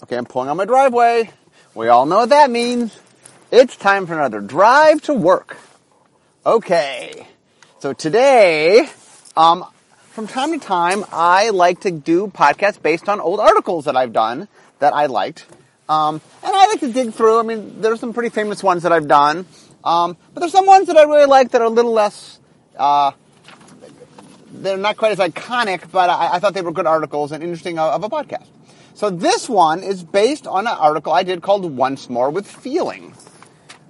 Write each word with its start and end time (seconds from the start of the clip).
Okay, 0.00 0.16
I'm 0.16 0.26
pulling 0.26 0.48
on 0.48 0.56
my 0.56 0.64
driveway. 0.64 1.30
We 1.74 1.88
all 1.88 2.06
know 2.06 2.18
what 2.18 2.28
that 2.28 2.52
means. 2.52 2.96
It's 3.50 3.74
time 3.74 4.06
for 4.06 4.14
another 4.14 4.40
drive 4.40 5.02
to 5.02 5.14
work. 5.14 5.56
Okay. 6.46 7.26
So 7.80 7.92
today, 7.92 8.88
um, 9.36 9.64
from 10.10 10.28
time 10.28 10.52
to 10.52 10.64
time, 10.64 11.04
I 11.10 11.50
like 11.50 11.80
to 11.80 11.90
do 11.90 12.28
podcasts 12.28 12.80
based 12.80 13.08
on 13.08 13.20
old 13.20 13.40
articles 13.40 13.86
that 13.86 13.96
I've 13.96 14.12
done 14.12 14.46
that 14.78 14.94
I 14.94 15.06
liked. 15.06 15.46
Um, 15.88 16.20
and 16.44 16.54
I 16.54 16.66
like 16.68 16.80
to 16.80 16.92
dig 16.92 17.12
through. 17.12 17.40
I 17.40 17.42
mean, 17.42 17.80
there's 17.80 17.98
some 17.98 18.12
pretty 18.12 18.28
famous 18.28 18.62
ones 18.62 18.84
that 18.84 18.92
I've 18.92 19.08
done. 19.08 19.46
Um, 19.82 20.16
but 20.32 20.40
there's 20.40 20.52
some 20.52 20.66
ones 20.66 20.86
that 20.86 20.96
I 20.96 21.02
really 21.02 21.26
like 21.26 21.50
that 21.50 21.60
are 21.60 21.66
a 21.66 21.70
little 21.70 21.92
less, 21.92 22.38
uh, 22.76 23.10
they're 24.52 24.76
not 24.76 24.96
quite 24.96 25.10
as 25.10 25.18
iconic, 25.18 25.90
but 25.90 26.08
I, 26.08 26.34
I 26.34 26.38
thought 26.38 26.54
they 26.54 26.62
were 26.62 26.72
good 26.72 26.86
articles 26.86 27.32
and 27.32 27.42
interesting 27.42 27.80
of, 27.80 28.04
of 28.04 28.04
a 28.04 28.08
podcast. 28.08 28.46
So 28.98 29.10
this 29.10 29.48
one 29.48 29.84
is 29.84 30.02
based 30.02 30.48
on 30.48 30.66
an 30.66 30.76
article 30.76 31.12
I 31.12 31.22
did 31.22 31.40
called 31.40 31.64
Once 31.64 32.10
More 32.10 32.30
with 32.30 32.48
Feeling. 32.48 33.14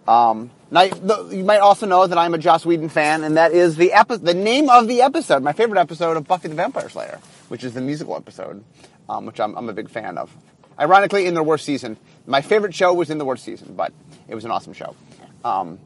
Um, 0.07 0.51
now, 0.71 0.83
you 0.83 1.45
might 1.45 1.61
also 1.61 1.87
know 1.87 2.07
that 2.07 2.19
I'm 2.19 2.35
a 2.35 2.39
Joss 2.39 2.67
Whedon 2.67 2.91
fan, 2.91 3.25
and 3.25 3.39
that 3.39 3.53
is 3.53 3.77
the 3.77 3.95
epi- 3.95 4.19
the 4.19 4.35
name 4.35 4.69
of 4.69 4.87
the 4.87 5.01
episode, 5.01 5.43
my 5.43 5.55
favorite 5.55 5.81
episode 5.81 6.19
of 6.19 6.29
Buffy 6.29 6.49
the 6.49 6.55
Vampire 6.55 6.91
Slayer, 6.91 7.21
which 7.49 7.65
is 7.65 7.73
the 7.73 7.81
musical 7.81 8.17
episode, 8.17 8.63
um, 9.09 9.25
which 9.25 9.41
I'm, 9.41 9.57
I'm, 9.57 9.71
a 9.71 9.73
big 9.73 9.89
fan 9.89 10.19
of. 10.19 10.31
Ironically, 10.79 11.25
in 11.25 11.33
the 11.33 11.43
worst 11.43 11.65
season, 11.65 11.97
my 12.27 12.43
favorite 12.43 12.75
show 12.75 12.93
was 12.93 13.09
in 13.09 13.17
the 13.17 13.25
worst 13.25 13.45
season, 13.45 13.73
but 13.75 13.95
it 14.29 14.35
was 14.35 14.45
an 14.45 14.51
awesome 14.51 14.75
show. 14.75 14.95
Um, 15.43 15.79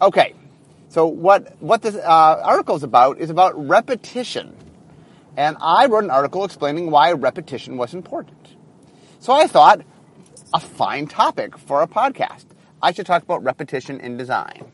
okay, 0.00 0.32
so 0.88 1.04
what 1.04 1.60
what 1.60 1.82
this 1.82 1.94
uh, 1.94 2.40
article 2.42 2.74
is 2.74 2.84
about 2.84 3.18
is 3.18 3.28
about 3.28 3.68
repetition, 3.68 4.56
and 5.36 5.56
I 5.60 5.86
wrote 5.86 6.04
an 6.04 6.10
article 6.10 6.44
explaining 6.44 6.90
why 6.90 7.12
repetition 7.12 7.76
was 7.76 7.94
important. 7.94 8.56
So 9.20 9.32
I 9.32 9.46
thought, 9.46 9.80
a 10.52 10.60
fine 10.60 11.06
topic 11.06 11.58
for 11.58 11.82
a 11.82 11.86
podcast. 11.86 12.44
I 12.82 12.92
should 12.92 13.06
talk 13.06 13.22
about 13.22 13.42
repetition 13.42 14.00
in 14.00 14.16
design, 14.16 14.64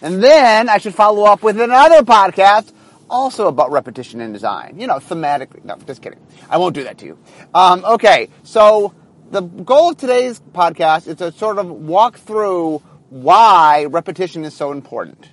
and 0.00 0.22
then 0.22 0.68
I 0.68 0.78
should 0.78 0.94
follow 0.94 1.24
up 1.24 1.42
with 1.42 1.60
another 1.60 2.02
podcast 2.02 2.72
also 3.08 3.46
about 3.46 3.70
repetition 3.70 4.20
in 4.20 4.32
design. 4.32 4.80
You 4.80 4.86
know, 4.86 4.96
thematically. 4.96 5.64
No, 5.64 5.76
just 5.86 6.02
kidding. 6.02 6.18
I 6.50 6.58
won't 6.58 6.74
do 6.74 6.84
that 6.84 6.98
to 6.98 7.06
you. 7.06 7.18
Um, 7.54 7.84
okay, 7.84 8.28
so 8.42 8.94
the 9.30 9.42
goal 9.42 9.90
of 9.90 9.96
today's 9.96 10.40
podcast 10.52 11.06
is 11.06 11.16
to 11.16 11.32
sort 11.32 11.58
of 11.58 11.68
walk 11.70 12.18
through 12.18 12.82
why 13.10 13.86
repetition 13.88 14.44
is 14.44 14.54
so 14.54 14.72
important. 14.72 15.30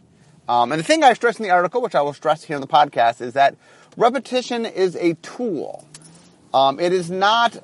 Um, 0.48 0.72
and 0.72 0.80
the 0.80 0.84
thing 0.84 1.04
I 1.04 1.14
stress 1.14 1.38
in 1.40 1.44
the 1.44 1.52
article, 1.52 1.82
which 1.82 1.96
I 1.96 2.02
will 2.02 2.14
stress 2.14 2.44
here 2.44 2.56
in 2.56 2.62
the 2.62 2.68
podcast, 2.68 3.22
is 3.22 3.34
that 3.34 3.56
repetition 3.98 4.66
is 4.66 4.96
a 4.96 5.14
tool. 5.16 5.86
Um, 6.54 6.80
it 6.80 6.94
is 6.94 7.10
not. 7.10 7.58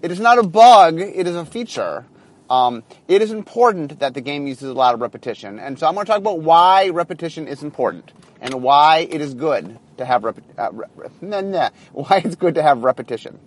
It 0.00 0.10
is 0.12 0.20
not 0.20 0.38
a 0.38 0.42
bug. 0.42 1.00
It 1.00 1.26
is 1.26 1.34
a 1.34 1.44
feature. 1.44 2.04
Um, 2.48 2.82
it 3.08 3.20
is 3.20 3.30
important 3.30 3.98
that 3.98 4.14
the 4.14 4.20
game 4.20 4.46
uses 4.46 4.70
a 4.70 4.72
lot 4.72 4.94
of 4.94 5.00
repetition, 5.00 5.58
and 5.58 5.78
so 5.78 5.86
I'm 5.86 5.94
going 5.94 6.06
to 6.06 6.10
talk 6.10 6.18
about 6.18 6.40
why 6.40 6.88
repetition 6.88 7.46
is 7.46 7.62
important 7.62 8.12
and 8.40 8.62
why 8.62 9.06
it 9.10 9.20
is 9.20 9.34
good 9.34 9.78
to 9.98 10.04
have 10.06 10.24
rep- 10.24 10.40
uh, 10.56 10.70
re- 10.72 11.08
nah, 11.20 11.42
nah, 11.42 11.70
why 11.92 12.22
it's 12.24 12.36
good 12.36 12.54
to 12.54 12.62
have 12.62 12.84
repetition 12.84 13.38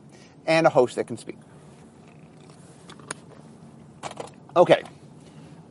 and 0.45 0.67
a 0.67 0.69
host 0.69 0.97
that 0.97 1.07
can 1.07 1.17
speak. 1.17 1.37
Okay. 4.55 4.83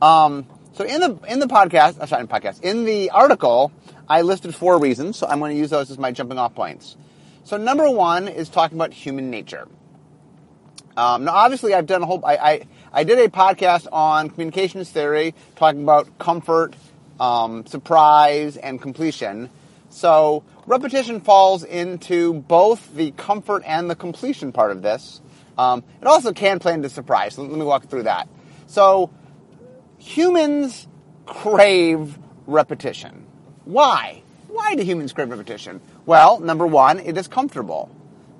Um, 0.01 0.45
so 0.73 0.83
in 0.83 0.99
the 0.99 1.17
in 1.27 1.39
the 1.39 1.47
podcast, 1.47 1.99
uh, 1.99 2.05
sorry, 2.07 2.21
in 2.21 2.27
podcast, 2.27 2.61
in 2.63 2.85
the 2.85 3.11
article, 3.11 3.71
I 4.11 4.23
listed 4.23 4.53
four 4.53 4.77
reasons. 4.77 5.15
So 5.15 5.25
I'm 5.25 5.39
going 5.39 5.55
to 5.55 5.57
use 5.57 5.69
those 5.69 5.89
as 5.89 5.97
my 5.97 6.11
jumping 6.11 6.37
off 6.37 6.53
points. 6.53 6.97
So 7.45 7.55
number 7.55 7.89
one 7.89 8.27
is 8.27 8.49
talking 8.49 8.77
about 8.77 8.91
human 8.91 9.29
nature. 9.29 9.69
Um, 10.97 11.23
now, 11.23 11.31
obviously, 11.31 11.73
I've 11.73 11.85
done 11.85 12.03
a 12.03 12.05
whole. 12.05 12.23
I, 12.25 12.35
I, 12.35 12.67
I 12.91 13.03
did 13.05 13.19
a 13.19 13.29
podcast 13.29 13.87
on 13.89 14.29
communications 14.29 14.89
theory, 14.89 15.33
talking 15.55 15.81
about 15.81 16.19
comfort, 16.19 16.75
um, 17.21 17.65
surprise, 17.65 18.57
and 18.57 18.81
completion. 18.81 19.49
So 19.89 20.43
repetition 20.67 21.21
falls 21.21 21.63
into 21.63 22.33
both 22.33 22.93
the 22.93 23.11
comfort 23.11 23.63
and 23.65 23.89
the 23.89 23.95
completion 23.95 24.51
part 24.51 24.71
of 24.71 24.81
this. 24.81 25.21
Um, 25.57 25.85
it 26.01 26.07
also 26.07 26.33
can 26.33 26.59
play 26.59 26.73
into 26.73 26.89
surprise. 26.89 27.37
Let 27.37 27.49
me 27.49 27.63
walk 27.63 27.85
through 27.85 28.03
that. 28.03 28.27
So 28.67 29.09
humans 29.97 30.85
crave 31.25 32.19
repetition. 32.45 33.30
Why? 33.65 34.23
Why 34.47 34.75
do 34.75 34.83
humans 34.83 35.13
crave 35.13 35.29
repetition? 35.29 35.81
Well, 36.05 36.39
number 36.39 36.67
one, 36.67 36.99
it 36.99 37.17
is 37.17 37.27
comfortable. 37.27 37.89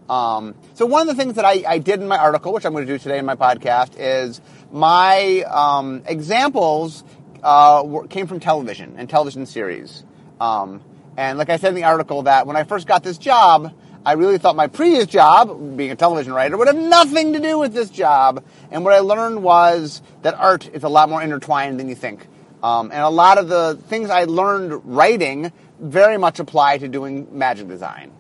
Um, 0.10 0.56
so 0.74 0.86
one 0.86 1.08
of 1.08 1.16
the 1.16 1.22
things 1.22 1.36
that 1.36 1.46
I, 1.46 1.64
I, 1.66 1.78
did 1.78 2.02
in 2.02 2.08
my 2.08 2.18
article, 2.18 2.52
which 2.52 2.66
I'm 2.66 2.74
going 2.74 2.86
to 2.86 2.92
do 2.92 3.00
today 3.00 3.18
in 3.18 3.26
my 3.26 3.36
podcast, 3.36 3.94
is 3.98 4.42
my 4.72 5.44
um, 5.44 6.04
examples 6.06 7.06
uh, 7.44 7.84
came 8.10 8.28
from 8.28 8.42
television 8.42 8.96
and 8.98 9.10
television 9.10 9.46
series. 9.46 10.04
Um, 10.42 10.82
and 11.16 11.38
like 11.38 11.50
I 11.50 11.58
said 11.58 11.70
in 11.70 11.76
the 11.76 11.86
article, 11.86 12.24
that 12.24 12.46
when 12.46 12.58
I 12.58 12.64
first 12.64 12.88
got 12.88 13.04
this 13.04 13.18
job, 13.18 13.74
I 14.06 14.14
really 14.14 14.38
thought 14.38 14.56
my 14.56 14.68
previous 14.68 15.06
job, 15.06 15.78
being 15.78 15.92
a 15.92 15.96
television 15.96 16.34
writer, 16.34 16.58
would 16.58 16.68
have 16.68 16.76
nothing 16.76 17.34
to 17.34 17.40
do 17.40 17.60
with 17.60 17.74
this 17.74 17.90
job. 17.90 18.44
And 18.72 18.84
what 18.84 18.94
I 18.94 19.00
learned 19.00 19.44
was 19.44 20.02
that 20.24 20.34
art 20.34 20.68
is 20.74 20.84
a 20.84 20.90
lot 20.90 21.10
more 21.10 21.22
intertwined 21.22 21.80
than 21.80 21.88
you 21.88 21.96
think. 21.96 22.28
Um, 22.64 22.92
and 22.92 23.02
a 23.02 23.10
lot 23.10 23.38
of 23.38 23.48
the 23.48 23.80
things 23.88 24.10
I 24.10 24.26
learned 24.26 24.82
writing 24.86 25.52
very 25.80 26.18
much 26.18 26.40
apply 26.40 26.78
to 26.78 26.88
doing 26.88 27.28
magic 27.38 27.68
design, 27.68 28.12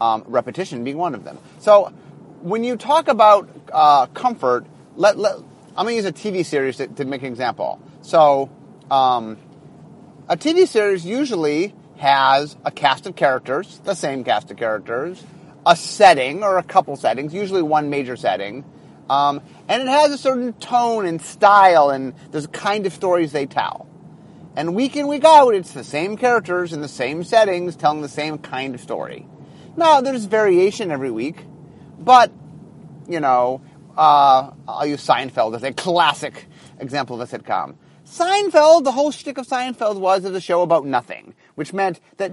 um, 0.00 0.24
repetition 0.26 0.84
being 0.84 0.98
one 0.98 1.14
of 1.14 1.24
them. 1.24 1.38
So 1.58 1.92
when 2.42 2.62
you 2.62 2.76
talk 2.76 3.08
about 3.08 3.48
uh, 3.72 4.06
comfort, 4.06 4.66
let, 4.96 5.18
let, 5.18 5.36
I'm 5.76 5.86
going 5.86 5.88
to 5.88 5.94
use 5.94 6.04
a 6.04 6.12
TV 6.12 6.44
series 6.44 6.76
to, 6.76 6.88
to 6.88 7.04
make 7.04 7.22
an 7.22 7.28
example. 7.28 7.80
So 8.02 8.50
um, 8.90 9.38
a 10.28 10.36
TV 10.36 10.68
series 10.68 11.04
usually 11.06 11.74
has 11.96 12.56
a 12.64 12.70
cast 12.70 13.06
of 13.06 13.16
characters, 13.16 13.80
the 13.84 13.94
same 13.94 14.24
cast 14.24 14.50
of 14.50 14.58
characters, 14.58 15.24
a 15.64 15.74
setting 15.74 16.42
or 16.44 16.58
a 16.58 16.62
couple 16.62 16.94
settings, 16.96 17.32
usually 17.32 17.62
one 17.62 17.90
major 17.90 18.16
setting, 18.16 18.64
um, 19.08 19.40
and 19.68 19.82
it 19.82 19.88
has 19.88 20.12
a 20.12 20.18
certain 20.18 20.52
tone 20.54 21.06
and 21.06 21.20
style, 21.20 21.90
and 21.90 22.14
there's 22.30 22.46
a 22.46 22.48
kind 22.48 22.86
of 22.86 22.92
stories 22.92 23.32
they 23.32 23.46
tell. 23.46 23.88
And 24.56 24.74
week 24.74 24.96
in, 24.96 25.06
week 25.06 25.24
out, 25.24 25.54
it's 25.54 25.72
the 25.72 25.84
same 25.84 26.16
characters 26.16 26.72
in 26.72 26.80
the 26.80 26.88
same 26.88 27.22
settings 27.22 27.76
telling 27.76 28.00
the 28.00 28.08
same 28.08 28.38
kind 28.38 28.74
of 28.74 28.80
story. 28.80 29.26
Now, 29.76 30.00
there's 30.00 30.24
variation 30.24 30.90
every 30.90 31.10
week, 31.10 31.44
but, 31.98 32.32
you 33.06 33.20
know, 33.20 33.60
uh, 33.96 34.50
I'll 34.66 34.86
use 34.86 35.06
Seinfeld 35.06 35.54
as 35.54 35.62
a 35.62 35.72
classic 35.72 36.46
example 36.78 37.20
of 37.20 37.32
a 37.32 37.38
sitcom. 37.38 37.76
Seinfeld, 38.06 38.84
the 38.84 38.92
whole 38.92 39.10
shtick 39.10 39.36
of 39.36 39.46
Seinfeld 39.46 39.98
was 39.98 40.22
was 40.22 40.34
a 40.34 40.40
show 40.40 40.62
about 40.62 40.86
nothing, 40.86 41.34
which 41.56 41.72
meant 41.72 42.00
that 42.16 42.32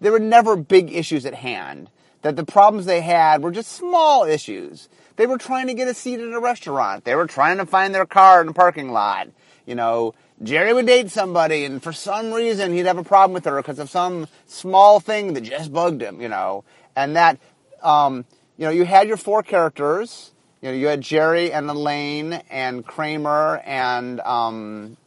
there 0.00 0.12
were 0.12 0.18
never 0.18 0.56
big 0.56 0.92
issues 0.92 1.26
at 1.26 1.34
hand. 1.34 1.90
That 2.22 2.36
the 2.36 2.44
problems 2.44 2.86
they 2.86 3.00
had 3.00 3.42
were 3.42 3.50
just 3.50 3.72
small 3.72 4.24
issues. 4.24 4.88
They 5.16 5.26
were 5.26 5.38
trying 5.38 5.66
to 5.68 5.74
get 5.74 5.88
a 5.88 5.94
seat 5.94 6.20
at 6.20 6.32
a 6.32 6.40
restaurant. 6.40 7.04
They 7.04 7.14
were 7.14 7.26
trying 7.26 7.58
to 7.58 7.66
find 7.66 7.94
their 7.94 8.06
car 8.06 8.42
in 8.42 8.48
a 8.48 8.52
parking 8.52 8.92
lot. 8.92 9.28
You 9.66 9.74
know, 9.74 10.14
Jerry 10.42 10.72
would 10.72 10.86
date 10.86 11.10
somebody, 11.10 11.64
and 11.64 11.82
for 11.82 11.92
some 11.92 12.32
reason 12.32 12.72
he'd 12.72 12.86
have 12.86 12.98
a 12.98 13.04
problem 13.04 13.34
with 13.34 13.44
her 13.44 13.56
because 13.56 13.78
of 13.78 13.90
some 13.90 14.26
small 14.46 15.00
thing 15.00 15.34
that 15.34 15.42
just 15.42 15.72
bugged 15.72 16.02
him. 16.02 16.20
You 16.20 16.28
know, 16.28 16.64
and 16.96 17.16
that, 17.16 17.38
um, 17.82 18.24
you 18.56 18.66
know, 18.66 18.70
you 18.70 18.84
had 18.84 19.08
your 19.08 19.16
four 19.16 19.42
characters. 19.42 20.32
You 20.60 20.68
know, 20.68 20.74
you 20.74 20.88
had 20.88 21.00
Jerry 21.00 21.52
and 21.52 21.70
Elaine 21.70 22.34
and 22.50 22.84
Kramer 22.84 23.62
and 23.64 24.20
um, 24.20 24.98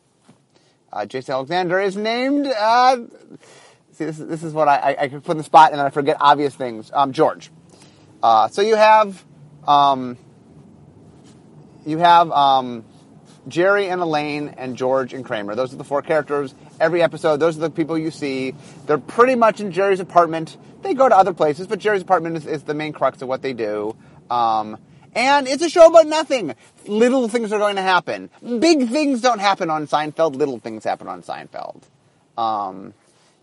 uh, 0.92 1.06
Jason 1.06 1.34
Alexander 1.34 1.80
is 1.80 1.96
named. 1.96 2.48
Uh, 2.48 2.98
see, 3.94 4.06
this 4.06 4.20
is, 4.20 4.28
this 4.28 4.44
is 4.44 4.54
what 4.54 4.68
I, 4.68 4.78
I, 4.78 5.04
I 5.04 5.08
can 5.08 5.22
put 5.22 5.32
in 5.32 5.38
the 5.38 5.44
spot 5.44 5.72
and 5.72 5.80
then 5.80 5.86
I 5.86 5.90
forget 5.90 6.18
obvious 6.20 6.54
things. 6.56 6.92
Um, 6.94 7.14
George. 7.14 7.50
Uh, 8.22 8.48
so 8.48 8.62
you 8.62 8.76
have 8.76 9.24
um, 9.68 10.18
you 11.86 11.98
have 11.98 12.32
um, 12.32 12.86
Jerry 13.48 13.90
and 13.90 14.02
Elaine 14.02 14.50
and 14.58 14.78
George 14.78 15.14
and 15.14 15.26
Kramer. 15.26 15.56
Those 15.56 15.74
are 15.74 15.78
the 15.78 15.84
four 15.84 16.02
characters. 16.02 16.56
Every 16.80 17.02
episode, 17.02 17.38
those 17.38 17.58
are 17.58 17.62
the 17.62 17.70
people 17.70 17.98
you 17.98 18.12
see. 18.12 18.56
They're 18.86 18.98
pretty 18.98 19.36
much 19.36 19.60
in 19.60 19.72
Jerry's 19.72 20.00
apartment. 20.00 20.58
They 20.82 20.94
go 20.94 21.08
to 21.08 21.16
other 21.16 21.34
places, 21.34 21.68
but 21.68 21.80
Jerry's 21.80 22.02
apartment 22.02 22.38
is, 22.38 22.46
is 22.46 22.64
the 22.64 22.74
main 22.74 22.94
crux 22.94 23.22
of 23.22 23.28
what 23.28 23.42
they 23.42 23.54
do. 23.54 23.96
Um, 24.30 24.78
and 25.16 25.48
it's 25.48 25.62
a 25.62 25.70
show 25.70 25.88
about 25.88 26.08
nothing. 26.08 26.56
Little 26.88 27.28
things 27.28 27.52
are 27.52 27.60
going 27.60 27.76
to 27.76 27.82
happen. 27.82 28.30
Big 28.42 28.90
things 28.90 29.22
don't 29.22 29.40
happen 29.40 29.70
on 29.70 29.88
Seinfeld. 29.88 30.36
Little 30.36 30.60
things 30.60 30.84
happen 30.84 31.08
on 31.08 31.22
Seinfeld. 31.22 31.84
Um, 32.38 32.94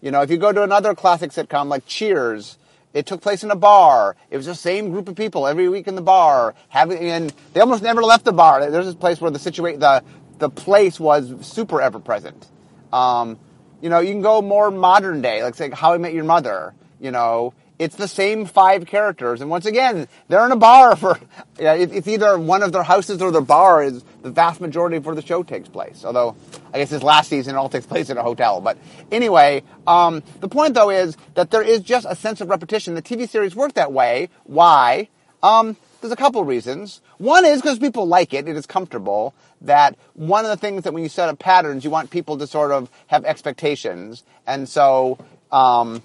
you 0.01 0.11
know, 0.11 0.23
if 0.23 0.31
you 0.31 0.37
go 0.37 0.53
to 0.53 0.63
another 0.63 0.95
classic 0.95 1.31
sitcom 1.31 1.69
like 1.69 1.87
Cheers, 1.87 2.59
it 2.93 3.07
took 3.07 3.21
place 3.21 3.45
in 3.45 3.51
a 3.51 3.57
bar. 3.57 4.17
It 4.31 4.37
was 4.37 4.47
the 4.47 4.55
same 4.55 4.91
group 4.91 5.09
of 5.09 5.15
people 5.15 5.47
every 5.47 5.69
week 5.69 5.87
in 5.87 5.95
the 5.95 6.03
bar. 6.03 6.55
Having, 6.69 6.99
and 6.99 7.33
they 7.53 7.61
almost 7.61 7.83
never 7.83 8.03
left 8.03 8.25
the 8.25 8.33
bar. 8.33 8.69
There's 8.71 8.87
this 8.87 8.95
place 8.95 9.21
where 9.21 9.31
the 9.31 9.39
situation, 9.39 9.81
the 9.81 10.03
the 10.39 10.51
place 10.51 10.99
was 10.99 11.35
super 11.47 11.81
ever 11.81 12.01
present. 12.01 12.47
Um, 12.93 13.39
you 13.81 13.91
know, 13.91 14.01
you 14.01 14.11
can 14.11 14.23
go 14.23 14.43
more 14.43 14.71
modern 14.71 15.23
day, 15.23 15.43
like 15.43 15.55
say 15.55 15.71
How 15.71 15.93
I 15.93 15.99
Met 15.99 16.15
Your 16.15 16.25
Mother. 16.25 16.75
You 16.99 17.11
know, 17.11 17.55
it's 17.81 17.97
the 17.97 18.07
same 18.07 18.45
five 18.45 18.85
characters. 18.85 19.41
And 19.41 19.49
once 19.49 19.65
again, 19.65 20.07
they're 20.29 20.45
in 20.45 20.53
a 20.53 20.57
bar 20.57 20.97
for, 20.97 21.19
it's 21.59 22.07
either 22.07 22.39
one 22.39 22.63
of 22.63 22.73
their 22.73 22.83
houses 22.83 23.23
or 23.23 23.31
their 23.33 23.41
bar 23.41 23.83
is 23.83 24.05
the 24.21 24.31
vast 24.31 24.61
majority 24.61 24.99
of 24.99 25.07
where 25.07 25.15
the 25.15 25.23
show 25.23 25.43
takes 25.43 25.67
place. 25.67 26.05
Although, 26.05 26.37
I 26.75 26.79
guess 26.79 26.91
this 26.91 27.03
last 27.03 27.31
season 27.31 27.55
it 27.55 27.59
all 27.59 27.71
takes 27.71 27.87
place 27.87 28.11
in 28.11 28.19
a 28.19 28.23
hotel. 28.23 28.61
But 28.61 28.77
anyway, 29.11 29.63
um, 29.87 30.23
the 30.41 30.49
point 30.49 30.75
though 30.75 30.91
is 30.91 31.17
that 31.35 31.51
there 31.51 31.63
is 31.63 31.81
just 31.81 32.07
a 32.09 32.15
sense 32.15 32.43
of 32.43 32.51
repetition. 32.51 32.95
The 32.95 33.03
TV 33.03 33.27
series 33.27 33.57
work 33.57 33.73
that 33.73 33.93
way. 33.93 34.29
Why? 34.45 35.09
Um, 35.43 35.75
there's 36.03 36.13
a 36.13 36.17
couple 36.17 36.45
reasons. 36.45 37.01
One 37.17 37.47
is 37.47 37.63
because 37.63 37.79
people 37.79 38.07
like 38.07 38.35
it. 38.35 38.47
It 38.47 38.57
is 38.57 38.67
comfortable. 38.67 39.33
That 39.63 39.97
one 40.13 40.45
of 40.45 40.51
the 40.51 40.59
things 40.59 40.85
that 40.85 40.93
when 40.93 41.03
you 41.03 41.09
set 41.09 41.31
up 41.31 41.39
patterns, 41.39 41.83
you 41.83 41.89
want 41.89 42.11
people 42.11 42.37
to 42.37 42.47
sort 42.47 42.73
of 42.73 42.91
have 43.07 43.25
expectations. 43.25 44.23
And 44.47 44.69
so, 44.69 45.19
um, 45.51 46.03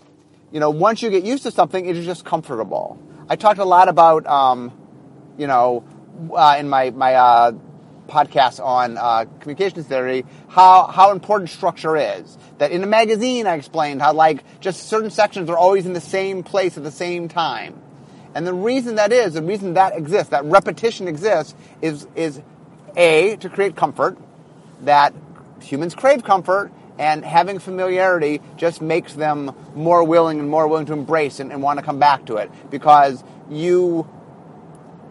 you 0.51 0.59
know, 0.59 0.69
once 0.69 1.01
you 1.01 1.09
get 1.09 1.23
used 1.23 1.43
to 1.43 1.51
something, 1.51 1.85
it 1.85 1.97
is 1.97 2.05
just 2.05 2.25
comfortable. 2.25 2.99
I 3.29 3.35
talked 3.35 3.59
a 3.59 3.65
lot 3.65 3.89
about, 3.89 4.25
um, 4.27 4.71
you 5.37 5.47
know, 5.47 5.83
uh, 6.33 6.55
in 6.59 6.69
my 6.69 6.91
my 6.91 7.15
uh, 7.15 7.51
podcast 8.07 8.63
on 8.63 8.97
uh, 8.97 9.25
communications 9.39 9.87
theory, 9.87 10.25
how 10.47 10.87
how 10.87 11.11
important 11.11 11.49
structure 11.49 11.97
is. 11.97 12.37
That 12.57 12.71
in 12.71 12.83
a 12.83 12.87
magazine, 12.87 13.47
I 13.47 13.55
explained 13.55 14.01
how 14.01 14.13
like 14.13 14.43
just 14.61 14.87
certain 14.87 15.09
sections 15.09 15.49
are 15.49 15.57
always 15.57 15.85
in 15.85 15.93
the 15.93 16.01
same 16.01 16.43
place 16.43 16.77
at 16.77 16.83
the 16.83 16.91
same 16.91 17.27
time, 17.27 17.81
and 18.33 18.45
the 18.45 18.53
reason 18.53 18.95
that 18.95 19.11
is, 19.11 19.33
the 19.33 19.43
reason 19.43 19.73
that 19.73 19.97
exists, 19.97 20.29
that 20.29 20.45
repetition 20.45 21.07
exists, 21.07 21.55
is 21.81 22.07
is 22.15 22.41
a 22.95 23.35
to 23.37 23.49
create 23.49 23.75
comfort. 23.75 24.17
That 24.83 25.13
humans 25.61 25.95
crave 25.95 26.23
comfort, 26.23 26.71
and 26.97 27.25
having 27.25 27.59
familiarity 27.59 28.41
just 28.57 28.81
makes 28.81 29.13
them 29.13 29.55
more 29.75 30.03
willing 30.03 30.39
and 30.39 30.49
more 30.49 30.67
willing 30.67 30.85
to 30.85 30.93
embrace 30.93 31.39
and, 31.39 31.51
and 31.51 31.61
want 31.61 31.79
to 31.79 31.85
come 31.85 31.99
back 31.99 32.25
to 32.25 32.37
it. 32.37 32.51
Because 32.69 33.23
you 33.49 34.07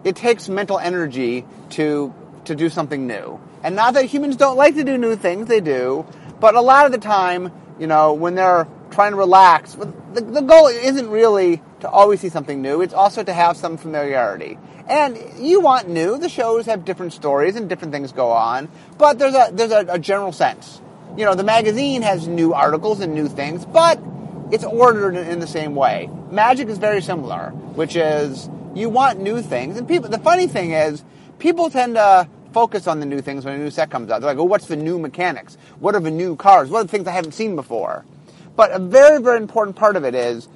it 0.03 0.15
takes 0.15 0.49
mental 0.49 0.79
energy 0.79 1.45
to 1.71 2.13
to 2.45 2.55
do 2.55 2.69
something 2.69 3.07
new. 3.07 3.39
And 3.63 3.75
not 3.75 3.95
that 3.95 4.05
humans 4.05 4.35
don't 4.35 4.57
like 4.57 4.75
to 4.75 4.83
do 4.83 4.97
new 4.97 5.15
things 5.15 5.47
they 5.47 5.61
do. 5.61 6.05
But 6.39 6.55
a 6.55 6.61
lot 6.61 6.85
of 6.85 6.91
the 6.91 6.97
time 6.97 7.51
you 7.79 7.87
know 7.87 8.13
when 8.13 8.35
they're 8.35 8.67
trying 8.91 9.11
to 9.11 9.17
relax 9.17 9.73
the, 9.73 10.21
the 10.21 10.41
goal 10.41 10.67
isn't 10.67 11.09
really 11.09 11.61
to 11.81 11.89
always 11.89 12.21
see 12.21 12.29
something 12.29 12.61
new. 12.61 12.81
It's 12.81 12.93
also 12.93 13.21
to 13.23 13.33
have 13.33 13.57
some 13.57 13.77
familiarity. 13.77 14.57
And 14.87 15.17
you 15.39 15.59
want 15.59 15.89
new. 15.89 16.17
The 16.17 16.29
shows 16.29 16.67
have 16.67 16.85
different 16.85 17.13
stories 17.13 17.55
and 17.55 17.67
different 17.67 17.93
things 17.93 18.11
go 18.11 18.31
on. 18.31 18.69
But 18.97 19.19
there's 19.19 19.35
a 19.35 19.49
there's 19.51 19.71
a, 19.71 19.85
a 19.89 19.99
general 19.99 20.31
sense 20.31 20.81
you 21.17 21.25
know, 21.25 21.35
the 21.35 21.43
magazine 21.43 22.01
has 22.01 22.27
new 22.27 22.53
articles 22.53 22.99
and 22.99 23.13
new 23.13 23.27
things, 23.27 23.65
but 23.65 23.99
it's 24.51 24.63
ordered 24.63 25.15
in 25.15 25.39
the 25.39 25.47
same 25.47 25.75
way. 25.75 26.09
Magic 26.29 26.67
is 26.67 26.77
very 26.77 27.01
similar, 27.01 27.49
which 27.75 27.95
is 27.95 28.49
you 28.73 28.89
want 28.89 29.19
new 29.19 29.41
things, 29.41 29.77
and 29.77 29.87
people. 29.87 30.09
The 30.09 30.19
funny 30.19 30.47
thing 30.47 30.71
is, 30.71 31.03
people 31.39 31.69
tend 31.69 31.95
to 31.95 32.27
focus 32.53 32.87
on 32.87 32.99
the 32.99 33.05
new 33.05 33.21
things 33.21 33.45
when 33.45 33.55
a 33.55 33.57
new 33.57 33.71
set 33.71 33.89
comes 33.89 34.11
out. 34.11 34.21
They're 34.21 34.29
like, 34.29 34.37
"Oh, 34.37 34.43
what's 34.43 34.67
the 34.67 34.75
new 34.75 34.99
mechanics? 34.99 35.57
What 35.79 35.95
are 35.95 35.99
the 35.99 36.11
new 36.11 36.35
cars? 36.35 36.69
What 36.69 36.79
are 36.79 36.83
the 36.83 36.89
things 36.89 37.07
I 37.07 37.11
haven't 37.11 37.33
seen 37.33 37.55
before?" 37.55 38.05
But 38.55 38.71
a 38.71 38.79
very, 38.79 39.21
very 39.21 39.37
important 39.37 39.75
part 39.75 39.95
of 39.95 40.05
it 40.05 40.15
is, 40.15 40.47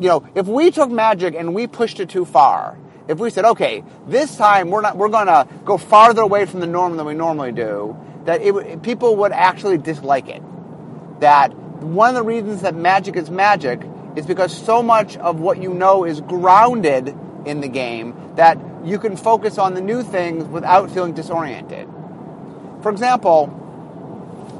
you 0.00 0.08
know, 0.08 0.24
if 0.34 0.46
we 0.46 0.70
took 0.70 0.90
Magic 0.90 1.34
and 1.34 1.54
we 1.54 1.66
pushed 1.66 2.00
it 2.00 2.08
too 2.08 2.24
far, 2.24 2.76
if 3.08 3.18
we 3.18 3.30
said, 3.30 3.44
"Okay, 3.44 3.82
this 4.06 4.36
time 4.36 4.70
we're 4.70 4.80
not, 4.80 4.96
we're 4.96 5.08
going 5.08 5.26
to 5.26 5.46
go 5.64 5.76
farther 5.76 6.22
away 6.22 6.46
from 6.46 6.60
the 6.60 6.66
norm 6.66 6.96
than 6.96 7.06
we 7.06 7.14
normally 7.14 7.52
do," 7.52 7.96
that 8.24 8.42
it, 8.42 8.82
people 8.82 9.16
would 9.16 9.32
actually 9.32 9.78
dislike 9.78 10.28
it. 10.28 10.42
That 11.20 11.54
one 11.82 12.10
of 12.10 12.14
the 12.14 12.22
reasons 12.22 12.62
that 12.62 12.74
magic 12.74 13.16
is 13.16 13.30
magic 13.30 13.80
is 14.16 14.26
because 14.26 14.56
so 14.56 14.82
much 14.82 15.16
of 15.16 15.40
what 15.40 15.62
you 15.62 15.72
know 15.72 16.04
is 16.04 16.20
grounded 16.20 17.14
in 17.44 17.60
the 17.60 17.68
game 17.68 18.14
that 18.36 18.58
you 18.84 18.98
can 18.98 19.16
focus 19.16 19.58
on 19.58 19.74
the 19.74 19.80
new 19.80 20.02
things 20.02 20.44
without 20.44 20.90
feeling 20.90 21.12
disoriented. 21.12 21.88
For 22.82 22.90
example, 22.90 23.44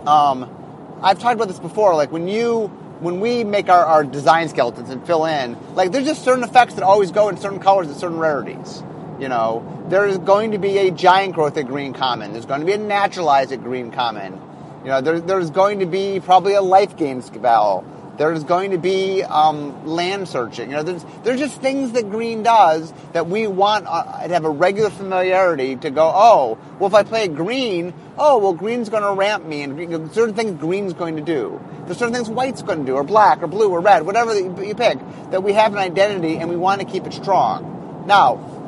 um, 0.06 0.99
I've 1.03 1.19
talked 1.19 1.35
about 1.35 1.49
this 1.49 1.59
before. 1.59 1.94
Like 1.94 2.12
when 2.12 2.29
you, 2.29 2.69
when 3.00 3.20
we 3.20 3.44
make 3.44 3.69
our, 3.69 3.85
our 3.85 4.05
design 4.05 4.49
skeletons 4.49 4.91
and 4.91 5.05
fill 5.06 5.26
in, 5.26 5.56
like 5.75 5.93
there's 5.93 6.06
just 6.06 6.25
certain 6.25 6.44
effects 6.44 6.75
that 6.75 6.85
always 6.85 7.11
go 7.11 7.29
in 7.29 7.37
certain 7.37 7.59
colors 7.59 7.88
and 7.88 7.97
certain 7.97 8.19
rarities. 8.19 8.82
You 9.20 9.29
know, 9.29 9.85
there 9.88 10.06
is 10.06 10.19
going 10.19 10.53
to 10.53 10.59
be 10.59 10.79
a 10.79 10.91
giant 10.91 11.35
growth 11.35 11.56
at 11.56 11.67
Green 11.67 11.93
Common. 11.93 12.32
There's 12.32 12.47
going 12.47 12.61
to 12.61 12.67
be 12.67 12.73
a 12.73 12.79
naturalized 12.79 13.53
at 13.53 13.62
Green 13.62 13.91
Common. 13.91 14.41
You 14.82 14.88
know, 14.88 15.00
there, 15.00 15.20
there's 15.20 15.50
going 15.50 15.79
to 15.79 15.87
be 15.87 16.20
probably 16.20 16.55
a 16.55 16.62
life 16.62 16.97
gain 16.97 17.23
spell. 17.23 17.85
There's 18.19 18.44
going 18.44 18.73
to 18.73 18.79
be 18.79 19.23
um, 19.23 19.87
land 19.87 20.29
searching. 20.29 20.70
You 20.70 20.76
know, 20.76 20.82
there's 20.82 21.05
there's 21.25 21.41
just 21.41 21.61
things 21.61 21.93
that 21.93 22.11
green 22.11 22.43
does 22.43 22.93
that 23.12 23.26
we 23.26 23.47
want 23.47 23.87
uh, 23.88 24.26
to 24.26 24.35
have 24.35 24.44
a 24.44 24.50
regular 24.50 24.91
familiarity 24.91 25.76
to 25.76 25.91
go. 25.91 26.12
Oh, 26.14 26.59
well, 26.79 26.88
if 26.88 26.94
I 26.94 27.05
play 27.05 27.29
green, 27.29 27.94
oh, 28.19 28.38
well, 28.38 28.53
green's 28.53 28.91
going 28.91 29.03
to 29.03 29.12
ramp 29.12 29.47
me, 29.47 29.62
and 29.62 29.79
you 29.79 29.87
know, 29.87 30.09
certain 30.09 30.35
things 30.35 30.61
green's 30.61 30.93
going 30.93 31.17
to 31.17 31.23
do. 31.23 31.61
There's 31.87 31.97
certain 31.97 32.14
things 32.14 32.29
white's 32.29 32.62
going 32.62 32.81
to 32.81 32.85
do, 32.85 32.94
or 32.94 33.05
black, 33.05 33.43
or 33.43 33.47
blue, 33.47 33.70
or 33.70 33.81
red, 33.81 34.05
whatever 34.05 34.38
you 34.38 34.75
pick. 34.75 34.99
That 35.31 35.43
we 35.43 35.55
have 35.55 35.73
an 35.73 35.79
identity 35.79 36.37
and 36.37 36.50
we 36.50 36.56
want 36.56 36.81
to 36.81 36.87
keep 36.87 37.06
it 37.06 37.14
strong. 37.14 38.05
Now, 38.06 38.62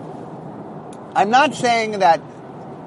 I'm 1.15 1.31
not 1.31 1.55
saying 1.55 2.01
that 2.01 2.21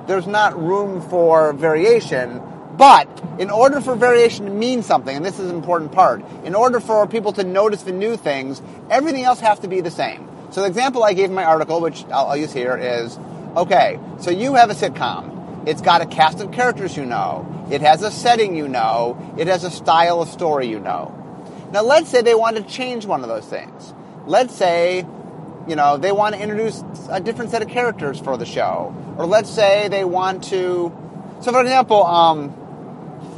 there's 0.07 0.27
not 0.27 0.61
room 0.61 1.01
for 1.09 1.53
variation, 1.53 2.41
but 2.77 3.07
in 3.39 3.49
order 3.49 3.81
for 3.81 3.95
variation 3.95 4.45
to 4.45 4.51
mean 4.51 4.83
something, 4.83 5.15
and 5.15 5.25
this 5.25 5.39
is 5.39 5.49
an 5.49 5.55
important 5.55 5.91
part, 5.91 6.21
in 6.43 6.55
order 6.55 6.79
for 6.79 7.07
people 7.07 7.33
to 7.33 7.43
notice 7.43 7.83
the 7.83 7.91
new 7.91 8.17
things, 8.17 8.61
everything 8.89 9.23
else 9.23 9.39
has 9.39 9.59
to 9.59 9.67
be 9.67 9.81
the 9.81 9.91
same. 9.91 10.27
So 10.51 10.61
the 10.61 10.67
example 10.67 11.03
I 11.03 11.13
gave 11.13 11.29
in 11.29 11.35
my 11.35 11.43
article, 11.43 11.81
which 11.81 12.05
I'll, 12.05 12.27
I'll 12.27 12.37
use 12.37 12.53
here, 12.53 12.77
is 12.77 13.17
okay, 13.55 13.99
so 14.19 14.31
you 14.31 14.55
have 14.55 14.69
a 14.69 14.73
sitcom. 14.73 15.67
It's 15.67 15.81
got 15.81 16.01
a 16.01 16.05
cast 16.05 16.39
of 16.39 16.51
characters 16.51 16.95
you 16.95 17.05
know. 17.05 17.67
It 17.69 17.81
has 17.81 18.01
a 18.01 18.11
setting 18.11 18.55
you 18.55 18.69
know. 18.69 19.35
It 19.37 19.47
has 19.47 19.65
a 19.65 19.71
style 19.71 20.21
of 20.21 20.29
story 20.29 20.67
you 20.67 20.79
know. 20.79 21.13
Now 21.73 21.81
let's 21.81 22.09
say 22.09 22.21
they 22.21 22.35
want 22.35 22.55
to 22.55 22.63
change 22.63 23.05
one 23.05 23.23
of 23.23 23.27
those 23.27 23.45
things. 23.45 23.93
Let's 24.25 24.55
say 24.55 25.05
you 25.67 25.75
know, 25.75 25.97
they 25.97 26.11
want 26.11 26.35
to 26.35 26.41
introduce 26.41 26.83
a 27.09 27.19
different 27.19 27.51
set 27.51 27.61
of 27.61 27.67
characters 27.67 28.19
for 28.19 28.37
the 28.37 28.45
show. 28.45 28.95
Or 29.17 29.25
let's 29.25 29.49
say 29.49 29.87
they 29.89 30.03
want 30.05 30.45
to. 30.45 30.95
So, 31.41 31.51
for 31.51 31.61
example, 31.61 32.03
um, 32.03 32.53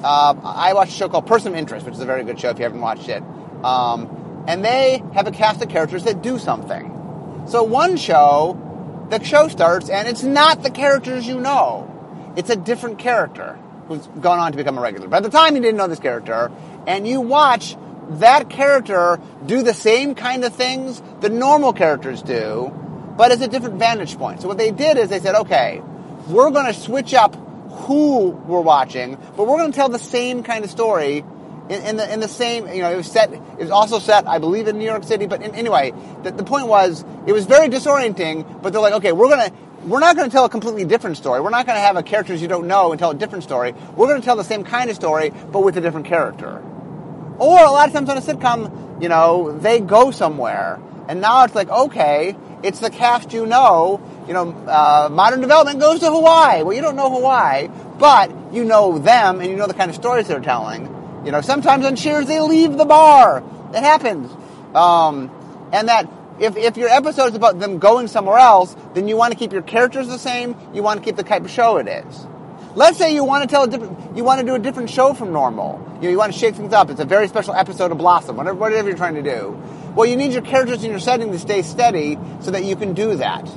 uh, 0.04 0.36
I 0.44 0.74
watch 0.74 0.90
a 0.90 0.92
show 0.92 1.10
called 1.10 1.28
Person 1.28 1.54
of 1.54 1.58
Interest, 1.58 1.86
which 1.86 1.96
is 1.96 2.02
a 2.02 2.06
very 2.06 2.24
good 2.24 2.40
show 2.40 2.50
if 2.50 2.58
you 2.58 2.64
haven't 2.64 2.82
watched 2.82 3.10
it. 3.10 3.24
Um, 3.64 4.46
and 4.48 4.64
they 4.64 5.04
have 5.14 5.28
a 5.28 5.32
cast 5.32 5.62
of 5.62 5.70
characters 5.70 6.04
that 6.04 6.22
do 6.22 6.38
something. 6.38 7.46
So, 7.48 7.64
one 7.64 7.98
show, 7.98 9.08
the 9.10 9.24
show 9.24 9.48
starts, 9.48 9.90
and 9.90 10.08
it's 10.08 10.24
not 10.24 10.64
the 10.64 10.70
characters 10.70 11.28
you 11.28 11.40
know, 11.40 12.34
it's 12.38 12.50
a 12.50 12.56
different 12.56 13.00
character 13.00 13.58
who's 13.88 14.06
gone 14.22 14.40
on 14.40 14.52
to 14.52 14.58
become 14.58 14.78
a 14.78 14.82
regular. 14.82 15.08
But 15.08 15.18
at 15.18 15.24
the 15.24 15.38
time, 15.38 15.56
you 15.56 15.62
didn't 15.62 15.78
know 15.78 15.88
this 15.88 16.00
character, 16.00 16.52
and 16.86 17.08
you 17.08 17.22
watch 17.22 17.76
that 18.10 18.50
character 18.50 19.20
do 19.46 19.62
the 19.62 19.74
same 19.74 20.16
kind 20.16 20.44
of 20.44 20.54
things 20.54 21.02
the 21.22 21.30
normal 21.30 21.74
characters 21.74 22.22
do, 22.22 22.74
but 23.18 23.32
it's 23.32 23.42
a 23.42 23.48
different 23.48 23.76
vantage 23.76 24.18
point. 24.18 24.42
So 24.42 24.48
what 24.48 24.58
they 24.58 24.72
did 24.72 24.98
is 24.98 25.10
they 25.10 25.20
said, 25.20 25.36
okay, 25.36 25.82
we're 26.28 26.52
going 26.52 26.66
to 26.66 26.74
switch 26.74 27.14
up 27.14 27.36
who 27.70 28.30
we're 28.30 28.62
watching, 28.62 29.16
but 29.36 29.48
we're 29.48 29.58
going 29.58 29.72
to 29.72 29.76
tell 29.76 29.90
the 29.90 30.00
same 30.00 30.44
kind 30.44 30.64
of 30.64 30.72
story 30.72 31.24
in, 31.70 31.82
in, 31.84 31.98
the 31.98 32.14
in 32.14 32.20
the 32.20 32.28
same. 32.28 32.68
You 32.68 32.82
know, 32.82 32.92
it 32.92 32.98
was 32.98 33.12
set. 33.12 33.32
It 33.32 33.60
was 33.60 33.70
also 33.72 34.00
set, 34.00 34.28
I 34.28 34.40
believe, 34.40 34.68
in 34.68 34.78
New 34.78 34.86
York 34.86 35.04
City. 35.04 35.28
But 35.28 35.42
in, 35.44 35.56
anyway, 35.56 35.94
the, 36.24 36.32
the 36.32 36.44
point 36.44 36.68
was 36.68 37.06
it 37.28 37.32
was 37.32 37.46
very 37.46 37.70
disorienting. 37.70 38.62
But 38.62 38.74
they're 38.74 38.82
like, 38.82 38.94
okay, 38.94 39.12
we're 39.12 39.30
to 39.30 39.54
we're 39.84 40.00
not 40.00 40.16
going 40.16 40.30
to 40.30 40.34
tell 40.34 40.46
a 40.46 40.50
completely 40.50 40.84
different 40.84 41.18
story. 41.18 41.40
We're 41.40 41.52
not 41.52 41.66
going 41.66 41.78
to 41.78 41.82
have 41.82 41.96
a 41.96 42.04
characters 42.04 42.42
you 42.42 42.48
don't 42.48 42.68
know 42.68 42.92
and 42.92 43.00
tell 43.00 43.12
a 43.12 43.16
different 43.16 43.44
story. 43.44 43.74
We're 43.96 44.08
going 44.08 44.20
to 44.20 44.26
tell 44.26 44.36
the 44.36 44.44
same 44.44 44.64
kind 44.64 44.90
of 44.90 44.96
story, 44.96 45.30
but 45.52 45.62
with 45.62 45.78
a 45.78 45.82
different 45.82 46.08
character. 46.08 46.62
Or 47.40 47.58
a 47.60 47.72
lot 47.72 47.88
of 47.88 47.94
times 47.94 48.10
on 48.10 48.18
a 48.18 48.22
sitcom, 48.22 49.02
you 49.02 49.10
know, 49.10 49.58
they 49.60 49.80
go 49.80 50.12
somewhere. 50.12 50.80
And 51.08 51.22
now 51.22 51.44
it's 51.46 51.56
like, 51.56 51.70
okay, 51.70 52.36
it's 52.64 52.80
the 52.80 52.90
cast 52.90 53.34
you 53.34 53.46
know. 53.46 54.02
You 54.28 54.34
know, 54.34 54.52
uh, 54.68 55.10
Modern 55.12 55.42
Development 55.42 55.80
goes 55.80 56.02
to 56.02 56.12
Hawaii. 56.12 56.62
Well, 56.64 56.76
you 56.76 56.82
don't 56.82 56.96
know 56.96 57.10
Hawaii, 57.10 57.70
but 57.98 58.32
you 58.54 58.64
know 58.64 59.00
them 59.00 59.40
and 59.40 59.50
you 59.50 59.56
know 59.56 59.68
the 59.68 59.74
kind 59.74 59.90
of 59.90 59.96
stories 59.96 60.28
they're 60.28 60.40
telling. 60.40 60.84
You 61.26 61.32
know, 61.32 61.42
sometimes 61.42 61.86
on 61.86 61.96
Cheers 61.96 62.28
they 62.28 62.40
leave 62.40 62.78
the 62.78 62.86
bar. 62.86 63.44
It 63.74 63.84
happens. 63.84 64.32
Um, 64.76 65.32
and 65.72 65.88
that 65.88 66.08
if, 66.40 66.56
if 66.58 66.78
your 66.78 66.90
episode 66.90 67.28
is 67.28 67.36
about 67.36 67.60
them 67.60 67.80
going 67.80 68.08
somewhere 68.08 68.38
else, 68.38 68.76
then 68.94 69.08
you 69.08 69.18
want 69.18 69.34
to 69.34 69.40
keep 69.40 69.52
your 69.52 69.62
characters 69.62 70.08
the 70.08 70.20
same. 70.20 70.56
You 70.74 70.84
want 70.84 71.00
to 71.00 71.06
keep 71.06 71.16
the 71.16 71.24
type 71.24 71.44
of 71.44 71.52
show 71.52 71.78
it 71.78 71.88
is. 71.88 72.28
Let's 72.76 72.98
say 72.98 73.14
you 73.14 73.24
want 73.24 73.50
to 73.50 73.54
tell 73.54 73.64
a 73.64 73.68
different, 73.68 74.16
you 74.16 74.24
want 74.24 74.42
to 74.42 74.46
do 74.46 74.54
a 74.54 74.60
different 74.60 74.90
show 74.90 75.14
from 75.14 75.34
normal. 75.34 75.84
You 75.96 76.04
know, 76.04 76.10
you 76.10 76.18
want 76.18 76.34
to 76.34 76.38
shake 76.38 76.56
things 76.56 76.72
up. 76.72 76.90
It's 76.90 77.00
a 77.00 77.06
very 77.06 77.28
special 77.28 77.54
episode 77.54 77.92
of 77.92 77.98
Blossom, 77.98 78.38
whatever, 78.38 78.58
whatever 78.58 78.88
you're 78.90 78.98
trying 78.98 79.16
to 79.16 79.24
do. 79.24 79.60
Well, 79.96 80.06
you 80.06 80.16
need 80.16 80.34
your 80.34 80.44
characters 80.44 80.84
and 80.84 80.92
your 80.92 81.00
setting 81.00 81.32
to 81.32 81.40
stay 81.40 81.64
steady 81.64 82.18
so 82.42 82.52
that 82.52 82.64
you 82.64 82.76
can 82.76 82.94
do 82.94 83.16
that. 83.16 83.50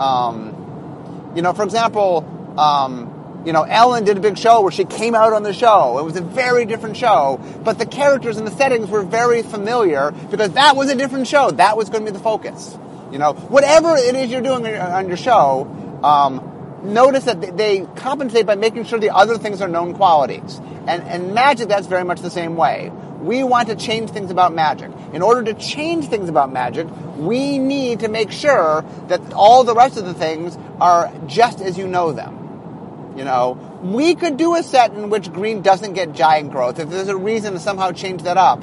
Um, 0.00 1.32
you 1.36 1.42
know, 1.42 1.52
for 1.52 1.62
example, 1.62 2.54
um, 2.58 3.42
you 3.46 3.52
know, 3.52 3.62
Ellen 3.62 4.04
did 4.04 4.16
a 4.16 4.20
big 4.20 4.36
show 4.36 4.62
where 4.62 4.72
she 4.72 4.84
came 4.84 5.14
out 5.14 5.32
on 5.32 5.42
the 5.42 5.52
show. 5.52 5.98
It 5.98 6.04
was 6.04 6.16
a 6.16 6.22
very 6.22 6.64
different 6.64 6.96
show, 6.96 7.40
but 7.62 7.78
the 7.78 7.86
characters 7.86 8.36
and 8.36 8.46
the 8.46 8.50
settings 8.52 8.88
were 8.88 9.02
very 9.02 9.42
familiar 9.42 10.10
because 10.30 10.52
that 10.52 10.76
was 10.76 10.90
a 10.90 10.96
different 10.96 11.28
show. 11.28 11.50
That 11.50 11.76
was 11.76 11.88
going 11.88 12.04
to 12.04 12.10
be 12.10 12.16
the 12.16 12.22
focus. 12.22 12.76
You 13.12 13.18
know, 13.18 13.34
whatever 13.34 13.96
it 13.96 14.16
is 14.16 14.30
you're 14.30 14.40
doing 14.40 14.66
on 14.66 15.08
your 15.08 15.16
show, 15.16 16.00
um, 16.02 16.53
notice 16.84 17.24
that 17.24 17.56
they 17.56 17.86
compensate 17.96 18.46
by 18.46 18.54
making 18.54 18.84
sure 18.84 18.98
the 18.98 19.14
other 19.14 19.38
things 19.38 19.60
are 19.60 19.68
known 19.68 19.94
qualities. 19.94 20.60
And, 20.86 21.02
and 21.02 21.34
magic, 21.34 21.68
that's 21.68 21.86
very 21.86 22.04
much 22.04 22.20
the 22.20 22.30
same 22.30 22.56
way. 22.56 22.90
We 23.20 23.42
want 23.42 23.68
to 23.68 23.76
change 23.76 24.10
things 24.10 24.30
about 24.30 24.54
magic. 24.54 24.90
In 25.12 25.22
order 25.22 25.42
to 25.44 25.54
change 25.54 26.08
things 26.08 26.28
about 26.28 26.52
magic, 26.52 26.86
we 27.16 27.58
need 27.58 28.00
to 28.00 28.08
make 28.08 28.30
sure 28.30 28.84
that 29.08 29.32
all 29.32 29.64
the 29.64 29.74
rest 29.74 29.96
of 29.96 30.04
the 30.04 30.14
things 30.14 30.58
are 30.80 31.10
just 31.26 31.60
as 31.60 31.78
you 31.78 31.86
know 31.86 32.12
them. 32.12 33.14
You 33.16 33.24
know, 33.24 33.52
we 33.82 34.14
could 34.14 34.36
do 34.36 34.56
a 34.56 34.62
set 34.62 34.92
in 34.92 35.08
which 35.08 35.32
green 35.32 35.62
doesn't 35.62 35.94
get 35.94 36.12
giant 36.12 36.50
growth 36.50 36.78
if 36.80 36.90
there's 36.90 37.08
a 37.08 37.16
reason 37.16 37.54
to 37.54 37.60
somehow 37.60 37.92
change 37.92 38.22
that 38.24 38.36
up. 38.36 38.62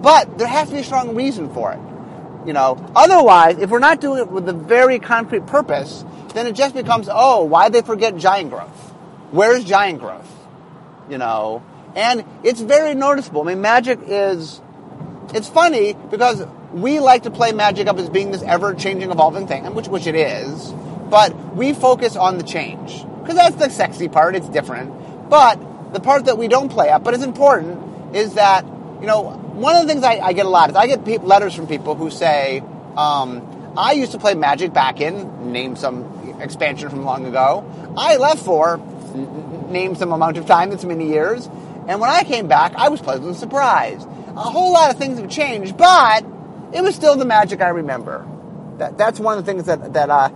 But 0.00 0.38
there 0.38 0.46
has 0.46 0.68
to 0.68 0.74
be 0.74 0.80
a 0.80 0.84
strong 0.84 1.14
reason 1.16 1.52
for 1.52 1.72
it. 1.72 1.80
You 2.46 2.52
know, 2.52 2.78
otherwise, 2.94 3.58
if 3.58 3.68
we're 3.68 3.80
not 3.80 4.00
doing 4.00 4.20
it 4.20 4.30
with 4.30 4.48
a 4.48 4.52
very 4.52 5.00
concrete 5.00 5.46
purpose, 5.46 6.04
then 6.38 6.46
it 6.46 6.54
just 6.54 6.74
becomes, 6.74 7.08
oh, 7.10 7.42
why 7.44 7.68
they 7.68 7.82
forget 7.82 8.16
giant 8.16 8.50
growth? 8.50 8.90
Where's 9.32 9.64
giant 9.64 9.98
growth? 9.98 10.30
You 11.10 11.18
know, 11.18 11.62
and 11.96 12.24
it's 12.44 12.60
very 12.60 12.94
noticeable. 12.94 13.42
I 13.42 13.46
mean, 13.46 13.60
magic 13.60 13.98
is, 14.06 14.60
it's 15.34 15.48
funny 15.48 15.94
because 16.10 16.46
we 16.72 17.00
like 17.00 17.24
to 17.24 17.30
play 17.30 17.52
magic 17.52 17.88
up 17.88 17.98
as 17.98 18.08
being 18.08 18.30
this 18.30 18.42
ever-changing, 18.42 19.10
evolving 19.10 19.46
thing, 19.48 19.64
which, 19.74 19.88
which 19.88 20.06
it 20.06 20.14
is, 20.14 20.72
but 21.10 21.34
we 21.54 21.72
focus 21.72 22.14
on 22.14 22.38
the 22.38 22.44
change. 22.44 23.04
Because 23.20 23.36
that's 23.36 23.56
the 23.56 23.68
sexy 23.68 24.08
part, 24.08 24.36
it's 24.36 24.48
different. 24.48 25.28
But 25.28 25.92
the 25.92 26.00
part 26.00 26.26
that 26.26 26.38
we 26.38 26.46
don't 26.46 26.68
play 26.68 26.90
up, 26.90 27.02
but 27.02 27.14
is 27.14 27.22
important, 27.22 28.14
is 28.14 28.34
that, 28.34 28.64
you 29.00 29.06
know, 29.06 29.22
one 29.54 29.74
of 29.74 29.82
the 29.82 29.88
things 29.88 30.04
I, 30.04 30.18
I 30.18 30.32
get 30.34 30.46
a 30.46 30.48
lot 30.48 30.70
is 30.70 30.76
I 30.76 30.86
get 30.86 31.04
pe- 31.04 31.18
letters 31.18 31.54
from 31.54 31.66
people 31.66 31.94
who 31.94 32.10
say, 32.10 32.62
um, 32.96 33.74
I 33.76 33.92
used 33.92 34.12
to 34.12 34.18
play 34.18 34.34
Magic 34.34 34.72
back 34.72 35.00
in, 35.00 35.52
name 35.52 35.76
some 35.76 36.04
expansion 36.40 36.88
from 36.90 37.04
long 37.04 37.26
ago. 37.26 37.64
I 37.96 38.16
left 38.16 38.44
for, 38.44 38.78
name 39.68 39.94
some 39.94 40.12
amount 40.12 40.36
of 40.36 40.46
time, 40.46 40.72
it's 40.72 40.84
many 40.84 41.08
years, 41.08 41.46
and 41.86 42.00
when 42.00 42.10
I 42.10 42.24
came 42.24 42.48
back, 42.48 42.74
I 42.74 42.88
was 42.88 43.00
pleasantly 43.00 43.34
surprised. 43.34 44.06
A 44.28 44.40
whole 44.40 44.72
lot 44.72 44.90
of 44.90 44.98
things 44.98 45.18
have 45.18 45.30
changed, 45.30 45.76
but 45.76 46.24
it 46.72 46.82
was 46.82 46.94
still 46.94 47.16
the 47.16 47.24
magic 47.24 47.60
I 47.60 47.68
remember. 47.68 48.26
That, 48.76 48.98
that's 48.98 49.18
one 49.18 49.38
of 49.38 49.44
the 49.44 49.50
things 49.50 49.66
that, 49.66 49.94
that 49.94 50.10
uh, 50.10 50.28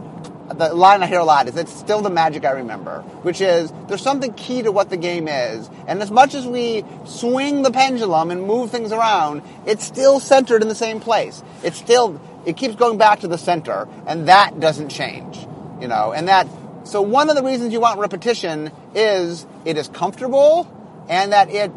the 0.54 0.74
line 0.74 1.02
I 1.02 1.06
hear 1.06 1.20
a 1.20 1.24
lot 1.24 1.48
is 1.48 1.56
it's 1.56 1.72
still 1.72 2.00
the 2.02 2.10
magic 2.10 2.44
I 2.44 2.52
remember, 2.52 3.02
which 3.22 3.40
is 3.40 3.72
there's 3.88 4.02
something 4.02 4.32
key 4.34 4.62
to 4.62 4.72
what 4.72 4.90
the 4.90 4.96
game 4.96 5.28
is. 5.28 5.70
And 5.86 6.02
as 6.02 6.10
much 6.10 6.34
as 6.34 6.46
we 6.46 6.84
swing 7.04 7.62
the 7.62 7.70
pendulum 7.70 8.30
and 8.30 8.46
move 8.46 8.70
things 8.70 8.92
around, 8.92 9.42
it's 9.66 9.84
still 9.84 10.20
centered 10.20 10.62
in 10.62 10.68
the 10.68 10.74
same 10.74 11.00
place. 11.00 11.42
It's 11.62 11.78
still, 11.78 12.20
it 12.44 12.56
keeps 12.56 12.74
going 12.74 12.98
back 12.98 13.20
to 13.20 13.28
the 13.28 13.38
center, 13.38 13.88
and 14.06 14.28
that 14.28 14.58
doesn't 14.58 14.88
change, 14.88 15.46
you 15.82 15.88
know, 15.88 16.12
and 16.12 16.28
that, 16.28 16.46
so 16.84 17.02
one 17.02 17.28
of 17.28 17.34
the 17.36 17.42
reasons 17.42 17.72
you 17.72 17.80
want 17.80 17.98
repetition 17.98 18.70
is 18.94 19.44
it 19.64 19.76
is 19.76 19.88
comfortable 19.88 20.66
and 21.08 21.32
that 21.32 21.50
it 21.50 21.72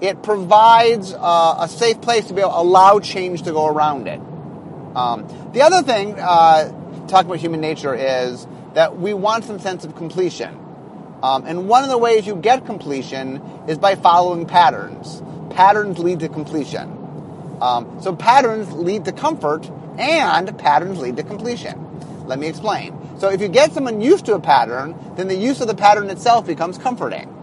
it 0.00 0.22
provides 0.22 1.12
uh, 1.12 1.56
a 1.58 1.68
safe 1.68 2.00
place 2.00 2.26
to 2.26 2.34
be 2.34 2.40
able 2.40 2.52
to 2.52 2.58
allow 2.58 3.00
change 3.00 3.42
to 3.42 3.52
go 3.52 3.66
around 3.66 4.06
it. 4.06 4.20
Um, 4.94 5.26
the 5.52 5.62
other 5.62 5.82
thing, 5.82 6.14
uh, 6.18 6.68
talking 7.08 7.26
about 7.26 7.38
human 7.38 7.60
nature, 7.60 7.96
is 7.96 8.46
that 8.74 8.96
we 8.96 9.12
want 9.12 9.44
some 9.44 9.58
sense 9.58 9.84
of 9.84 9.96
completion. 9.96 10.56
Um, 11.20 11.46
and 11.46 11.68
one 11.68 11.82
of 11.82 11.90
the 11.90 11.98
ways 11.98 12.28
you 12.28 12.36
get 12.36 12.64
completion 12.64 13.42
is 13.66 13.76
by 13.76 13.96
following 13.96 14.46
patterns. 14.46 15.20
Patterns 15.50 15.98
lead 15.98 16.20
to 16.20 16.28
completion. 16.28 16.94
Um, 17.60 18.00
so 18.00 18.14
patterns 18.14 18.72
lead 18.72 19.04
to 19.06 19.12
comfort, 19.12 19.68
and 19.98 20.56
patterns 20.58 21.00
lead 21.00 21.16
to 21.16 21.24
completion. 21.24 22.26
Let 22.26 22.38
me 22.38 22.46
explain. 22.46 22.97
So 23.18 23.30
if 23.30 23.40
you 23.40 23.48
get 23.48 23.72
someone 23.72 24.00
used 24.00 24.26
to 24.26 24.34
a 24.34 24.40
pattern, 24.40 24.94
then 25.16 25.28
the 25.28 25.36
use 25.36 25.60
of 25.60 25.66
the 25.66 25.74
pattern 25.74 26.08
itself 26.10 26.46
becomes 26.46 26.78
comforting 26.78 27.34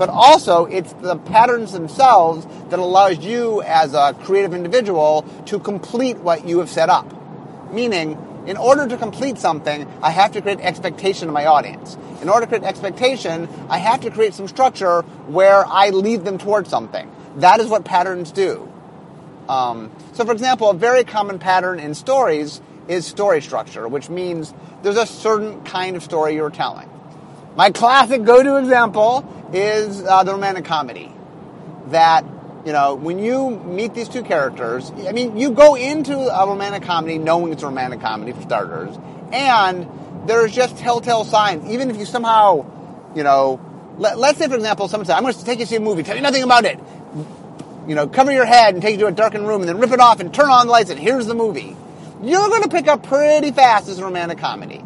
but 0.00 0.08
also 0.08 0.64
it's 0.64 0.94
the 0.94 1.14
patterns 1.14 1.72
themselves 1.72 2.46
that 2.70 2.78
allows 2.78 3.18
you 3.18 3.60
as 3.60 3.92
a 3.92 4.16
creative 4.22 4.54
individual 4.54 5.26
to 5.44 5.58
complete 5.58 6.16
what 6.16 6.48
you 6.48 6.58
have 6.60 6.70
set 6.70 6.88
up. 6.88 7.12
Meaning, 7.70 8.16
in 8.46 8.56
order 8.56 8.88
to 8.88 8.96
complete 8.96 9.36
something, 9.36 9.86
I 10.02 10.08
have 10.08 10.32
to 10.32 10.40
create 10.40 10.58
expectation 10.60 11.28
in 11.28 11.34
my 11.34 11.44
audience. 11.44 11.98
In 12.22 12.30
order 12.30 12.46
to 12.46 12.48
create 12.48 12.64
expectation, 12.64 13.46
I 13.68 13.76
have 13.76 14.00
to 14.00 14.10
create 14.10 14.32
some 14.32 14.48
structure 14.48 15.02
where 15.26 15.66
I 15.66 15.90
lead 15.90 16.24
them 16.24 16.38
towards 16.38 16.70
something. 16.70 17.12
That 17.36 17.60
is 17.60 17.66
what 17.66 17.84
patterns 17.84 18.32
do. 18.32 18.72
Um, 19.50 19.90
so, 20.14 20.24
for 20.24 20.32
example, 20.32 20.70
a 20.70 20.74
very 20.74 21.04
common 21.04 21.38
pattern 21.38 21.78
in 21.78 21.94
stories 21.94 22.62
is 22.90 23.06
story 23.06 23.40
structure, 23.40 23.86
which 23.86 24.10
means 24.10 24.52
there's 24.82 24.96
a 24.96 25.06
certain 25.06 25.62
kind 25.62 25.96
of 25.96 26.02
story 26.02 26.34
you're 26.34 26.50
telling. 26.50 26.90
My 27.56 27.70
classic 27.70 28.24
go-to 28.24 28.56
example 28.56 29.24
is 29.52 30.02
uh, 30.02 30.24
the 30.24 30.32
romantic 30.32 30.64
comedy. 30.64 31.12
That 31.88 32.24
you 32.66 32.72
know, 32.72 32.94
when 32.94 33.18
you 33.18 33.50
meet 33.50 33.94
these 33.94 34.08
two 34.08 34.22
characters, 34.22 34.90
I 35.08 35.12
mean, 35.12 35.36
you 35.36 35.52
go 35.52 35.76
into 35.76 36.16
a 36.16 36.46
romantic 36.46 36.82
comedy 36.82 37.16
knowing 37.16 37.52
it's 37.52 37.62
a 37.62 37.66
romantic 37.66 38.00
comedy 38.00 38.32
for 38.32 38.42
starters, 38.42 38.96
and 39.32 39.88
there's 40.26 40.52
just 40.52 40.76
telltale 40.76 41.24
signs. 41.24 41.70
Even 41.70 41.90
if 41.90 41.96
you 41.96 42.04
somehow, 42.04 42.66
you 43.14 43.22
know, 43.22 43.60
let, 43.98 44.18
us 44.18 44.36
say 44.36 44.48
for 44.48 44.56
example, 44.56 44.88
someone 44.88 45.06
says, 45.06 45.14
"I'm 45.14 45.22
going 45.22 45.32
to 45.32 45.44
take 45.44 45.60
you 45.60 45.64
to 45.64 45.70
see 45.70 45.76
a 45.76 45.80
movie, 45.80 46.02
tell 46.02 46.16
you 46.16 46.22
nothing 46.22 46.42
about 46.42 46.64
it." 46.64 46.78
You 47.88 47.94
know, 47.94 48.06
cover 48.06 48.30
your 48.30 48.44
head 48.44 48.74
and 48.74 48.82
take 48.82 48.92
you 48.92 49.00
to 49.00 49.06
a 49.06 49.12
darkened 49.12 49.46
room, 49.48 49.62
and 49.62 49.68
then 49.68 49.78
rip 49.78 49.92
it 49.92 50.00
off 50.00 50.20
and 50.20 50.32
turn 50.34 50.50
on 50.50 50.66
the 50.66 50.72
lights, 50.72 50.90
and 50.90 51.00
here's 51.00 51.26
the 51.26 51.34
movie. 51.34 51.76
You're 52.22 52.48
going 52.50 52.62
to 52.62 52.68
pick 52.68 52.86
up 52.86 53.02
pretty 53.02 53.50
fast 53.50 53.88
as 53.88 53.98
a 53.98 54.04
romantic 54.04 54.38
comedy. 54.38 54.84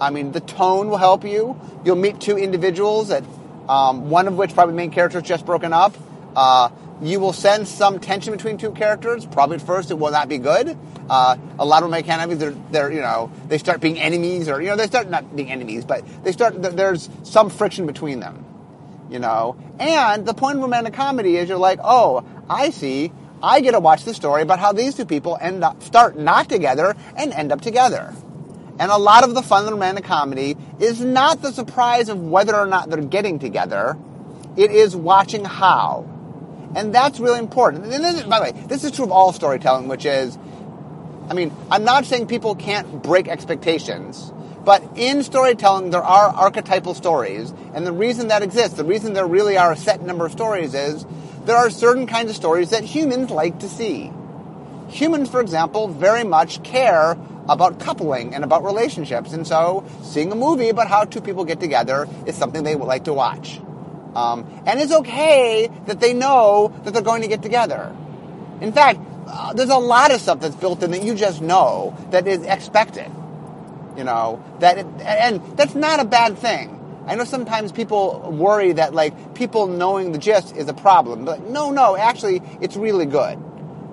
I 0.00 0.08
mean, 0.08 0.32
the 0.32 0.40
tone 0.40 0.88
will 0.88 0.96
help 0.96 1.22
you. 1.22 1.60
You'll 1.84 1.96
meet 1.96 2.18
two 2.18 2.38
individuals 2.38 3.08
that, 3.08 3.24
um, 3.68 4.08
one 4.08 4.26
of 4.26 4.38
which 4.38 4.54
probably 4.54 4.74
main 4.74 4.90
character 4.90 5.18
is 5.18 5.24
just 5.24 5.44
broken 5.44 5.74
up. 5.74 5.94
Uh, 6.34 6.70
you 7.02 7.20
will 7.20 7.34
sense 7.34 7.68
some 7.68 7.98
tension 8.00 8.32
between 8.32 8.56
two 8.56 8.70
characters. 8.70 9.26
Probably 9.26 9.56
at 9.56 9.62
first 9.62 9.90
it 9.90 9.98
will 9.98 10.12
not 10.12 10.30
be 10.30 10.38
good. 10.38 10.78
Uh, 11.10 11.36
a 11.58 11.64
lot 11.64 11.82
of 11.82 11.90
my 11.90 12.00
enemies, 12.00 12.38
they're, 12.38 12.56
they're, 12.70 12.90
you 12.90 13.02
know, 13.02 13.30
they 13.48 13.58
start 13.58 13.82
being 13.82 13.98
enemies 13.98 14.48
or, 14.48 14.62
you 14.62 14.68
know, 14.68 14.76
they 14.76 14.86
start 14.86 15.10
not 15.10 15.36
being 15.36 15.50
enemies, 15.50 15.84
but 15.84 16.04
they 16.24 16.32
start, 16.32 16.62
there's 16.62 17.10
some 17.22 17.50
friction 17.50 17.86
between 17.86 18.20
them, 18.20 18.46
you 19.10 19.18
know. 19.18 19.56
And 19.78 20.24
the 20.24 20.32
point 20.32 20.56
of 20.56 20.62
romantic 20.62 20.94
comedy 20.94 21.36
is 21.36 21.50
you're 21.50 21.58
like, 21.58 21.80
oh, 21.84 22.24
I 22.48 22.70
see. 22.70 23.12
I 23.42 23.60
get 23.60 23.72
to 23.72 23.80
watch 23.80 24.04
the 24.04 24.14
story 24.14 24.42
about 24.42 24.58
how 24.60 24.72
these 24.72 24.94
two 24.94 25.04
people 25.04 25.36
end 25.40 25.64
up, 25.64 25.82
start 25.82 26.16
not 26.16 26.48
together 26.48 26.94
and 27.16 27.32
end 27.32 27.50
up 27.50 27.60
together. 27.60 28.14
And 28.78 28.90
a 28.90 28.96
lot 28.96 29.24
of 29.24 29.34
the 29.34 29.42
fun 29.42 29.60
of 29.60 29.66
the 29.66 29.72
romantic 29.72 30.04
comedy 30.04 30.56
is 30.80 31.00
not 31.00 31.42
the 31.42 31.52
surprise 31.52 32.08
of 32.08 32.20
whether 32.20 32.54
or 32.54 32.66
not 32.66 32.88
they're 32.88 33.02
getting 33.02 33.38
together. 33.38 33.96
It 34.56 34.70
is 34.70 34.94
watching 34.94 35.44
how. 35.44 36.08
And 36.74 36.94
that's 36.94 37.20
really 37.20 37.38
important. 37.38 37.84
And 37.84 37.92
this, 37.92 38.22
by 38.22 38.38
the 38.38 38.52
way, 38.52 38.64
this 38.66 38.84
is 38.84 38.92
true 38.92 39.04
of 39.04 39.12
all 39.12 39.32
storytelling, 39.32 39.88
which 39.88 40.06
is, 40.06 40.38
I 41.28 41.34
mean, 41.34 41.52
I'm 41.70 41.84
not 41.84 42.06
saying 42.06 42.28
people 42.28 42.54
can't 42.54 43.02
break 43.02 43.28
expectations, 43.28 44.32
but 44.64 44.82
in 44.96 45.22
storytelling, 45.22 45.90
there 45.90 46.02
are 46.02 46.28
archetypal 46.28 46.94
stories. 46.94 47.52
And 47.74 47.86
the 47.86 47.92
reason 47.92 48.28
that 48.28 48.42
exists, 48.42 48.76
the 48.76 48.84
reason 48.84 49.12
there 49.12 49.26
really 49.26 49.56
are 49.56 49.72
a 49.72 49.76
set 49.76 50.02
number 50.02 50.26
of 50.26 50.32
stories 50.32 50.74
is 50.74 51.04
there 51.44 51.56
are 51.56 51.70
certain 51.70 52.06
kinds 52.06 52.30
of 52.30 52.36
stories 52.36 52.70
that 52.70 52.84
humans 52.84 53.30
like 53.30 53.58
to 53.60 53.68
see. 53.68 54.12
Humans, 54.88 55.30
for 55.30 55.40
example, 55.40 55.88
very 55.88 56.22
much 56.22 56.62
care 56.62 57.16
about 57.48 57.80
coupling 57.80 58.34
and 58.34 58.44
about 58.44 58.62
relationships. 58.62 59.32
And 59.32 59.46
so 59.46 59.84
seeing 60.02 60.30
a 60.30 60.36
movie 60.36 60.68
about 60.68 60.86
how 60.86 61.04
two 61.04 61.20
people 61.20 61.44
get 61.44 61.58
together 61.58 62.08
is 62.26 62.36
something 62.36 62.62
they 62.62 62.76
would 62.76 62.86
like 62.86 63.04
to 63.04 63.12
watch. 63.12 63.60
Um, 64.14 64.62
and 64.66 64.78
it's 64.78 64.92
okay 64.92 65.68
that 65.86 65.98
they 65.98 66.12
know 66.12 66.72
that 66.84 66.92
they're 66.92 67.02
going 67.02 67.22
to 67.22 67.28
get 67.28 67.42
together. 67.42 67.94
In 68.60 68.72
fact, 68.72 69.00
uh, 69.26 69.54
there's 69.54 69.70
a 69.70 69.78
lot 69.78 70.12
of 70.12 70.20
stuff 70.20 70.40
that's 70.40 70.54
built 70.54 70.82
in 70.82 70.90
that 70.92 71.02
you 71.02 71.14
just 71.14 71.40
know 71.40 71.96
that 72.10 72.28
is 72.28 72.44
expected. 72.44 73.10
You 73.96 74.04
know, 74.04 74.42
that 74.60 74.78
it, 74.78 74.86
and 75.00 75.56
that's 75.56 75.74
not 75.74 76.00
a 76.00 76.04
bad 76.04 76.38
thing. 76.38 76.78
I 77.06 77.16
know 77.16 77.24
sometimes 77.24 77.72
people 77.72 78.30
worry 78.30 78.72
that 78.72 78.94
like 78.94 79.34
people 79.34 79.66
knowing 79.66 80.12
the 80.12 80.18
gist 80.18 80.56
is 80.56 80.68
a 80.68 80.74
problem, 80.74 81.24
but 81.24 81.48
no, 81.48 81.70
no, 81.70 81.96
actually, 81.96 82.40
it's 82.60 82.76
really 82.76 83.06
good. 83.06 83.38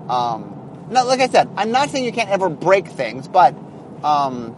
Um, 0.07 0.87
now, 0.89 1.05
like 1.05 1.19
I 1.19 1.27
said, 1.27 1.49
I'm 1.55 1.71
not 1.71 1.89
saying 1.89 2.05
you 2.05 2.11
can't 2.11 2.29
ever 2.29 2.49
break 2.49 2.87
things, 2.87 3.27
but 3.27 3.55
um, 4.03 4.55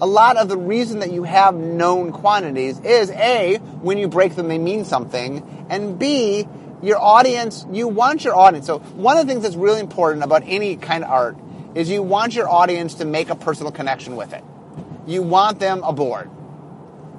a 0.00 0.06
lot 0.06 0.36
of 0.36 0.48
the 0.48 0.56
reason 0.56 1.00
that 1.00 1.12
you 1.12 1.22
have 1.22 1.54
known 1.54 2.12
quantities 2.12 2.80
is 2.80 3.10
A, 3.10 3.58
when 3.80 3.98
you 3.98 4.08
break 4.08 4.34
them, 4.34 4.48
they 4.48 4.58
mean 4.58 4.84
something, 4.84 5.66
and 5.70 5.98
B, 5.98 6.46
your 6.82 6.98
audience, 6.98 7.64
you 7.70 7.86
want 7.86 8.24
your 8.24 8.36
audience. 8.36 8.66
So, 8.66 8.80
one 8.80 9.16
of 9.16 9.26
the 9.26 9.32
things 9.32 9.44
that's 9.44 9.56
really 9.56 9.80
important 9.80 10.24
about 10.24 10.42
any 10.44 10.76
kind 10.76 11.04
of 11.04 11.10
art 11.10 11.36
is 11.76 11.88
you 11.88 12.02
want 12.02 12.34
your 12.34 12.48
audience 12.48 12.94
to 12.94 13.04
make 13.04 13.30
a 13.30 13.36
personal 13.36 13.70
connection 13.70 14.16
with 14.16 14.32
it. 14.32 14.42
You 15.06 15.22
want 15.22 15.58
them 15.58 15.82
aboard. 15.82 16.30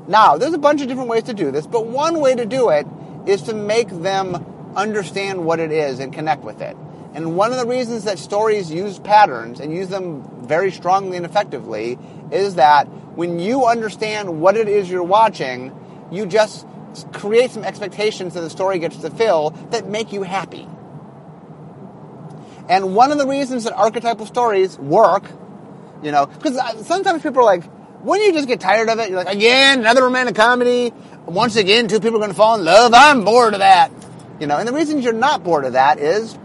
Now, 0.07 0.37
there's 0.37 0.53
a 0.53 0.57
bunch 0.57 0.81
of 0.81 0.87
different 0.87 1.09
ways 1.09 1.23
to 1.23 1.33
do 1.33 1.51
this, 1.51 1.65
but 1.65 1.85
one 1.87 2.19
way 2.19 2.35
to 2.35 2.45
do 2.45 2.69
it 2.69 2.85
is 3.25 3.43
to 3.43 3.53
make 3.53 3.89
them 3.89 4.73
understand 4.75 5.45
what 5.45 5.59
it 5.59 5.71
is 5.71 5.99
and 5.99 6.11
connect 6.11 6.43
with 6.43 6.61
it. 6.61 6.75
And 7.13 7.37
one 7.37 7.51
of 7.51 7.59
the 7.59 7.67
reasons 7.67 8.05
that 8.05 8.17
stories 8.17 8.71
use 8.71 8.99
patterns 8.99 9.59
and 9.59 9.73
use 9.73 9.87
them 9.87 10.23
very 10.45 10.71
strongly 10.71 11.15
and 11.15 11.25
effectively 11.25 11.97
is 12.31 12.55
that 12.55 12.85
when 13.15 13.39
you 13.39 13.65
understand 13.65 14.41
what 14.41 14.57
it 14.57 14.67
is 14.67 14.89
you're 14.89 15.03
watching, 15.03 15.71
you 16.11 16.25
just 16.25 16.65
create 17.13 17.51
some 17.51 17.63
expectations 17.63 18.33
that 18.33 18.41
the 18.41 18.49
story 18.49 18.79
gets 18.79 18.97
to 18.97 19.09
fill 19.09 19.51
that 19.69 19.87
make 19.87 20.11
you 20.11 20.23
happy. 20.23 20.67
And 22.67 22.95
one 22.95 23.11
of 23.11 23.17
the 23.17 23.27
reasons 23.27 23.65
that 23.65 23.73
archetypal 23.73 24.25
stories 24.25 24.79
work, 24.79 25.25
you 26.03 26.11
know, 26.11 26.25
because 26.25 26.57
uh, 26.57 26.83
sometimes 26.83 27.23
people 27.23 27.41
are 27.41 27.45
like, 27.45 27.63
when 28.03 28.21
you 28.21 28.33
just 28.33 28.47
get 28.47 28.59
tired 28.59 28.89
of 28.89 28.99
it, 28.99 29.09
you're 29.09 29.23
like, 29.23 29.33
again, 29.33 29.79
another 29.79 30.03
romantic 30.03 30.35
comedy. 30.35 30.91
Once 31.25 31.55
again, 31.55 31.87
two 31.87 31.99
people 31.99 32.17
are 32.17 32.19
going 32.19 32.31
to 32.31 32.35
fall 32.35 32.59
in 32.59 32.65
love. 32.65 32.91
I'm 32.93 33.23
bored 33.23 33.53
of 33.53 33.59
that. 33.59 33.91
You 34.39 34.47
know, 34.47 34.57
and 34.57 34.67
the 34.67 34.73
reason 34.73 35.01
you're 35.01 35.13
not 35.13 35.43
bored 35.43 35.63
of 35.63 35.73
that 35.73 35.99
is 35.99 36.37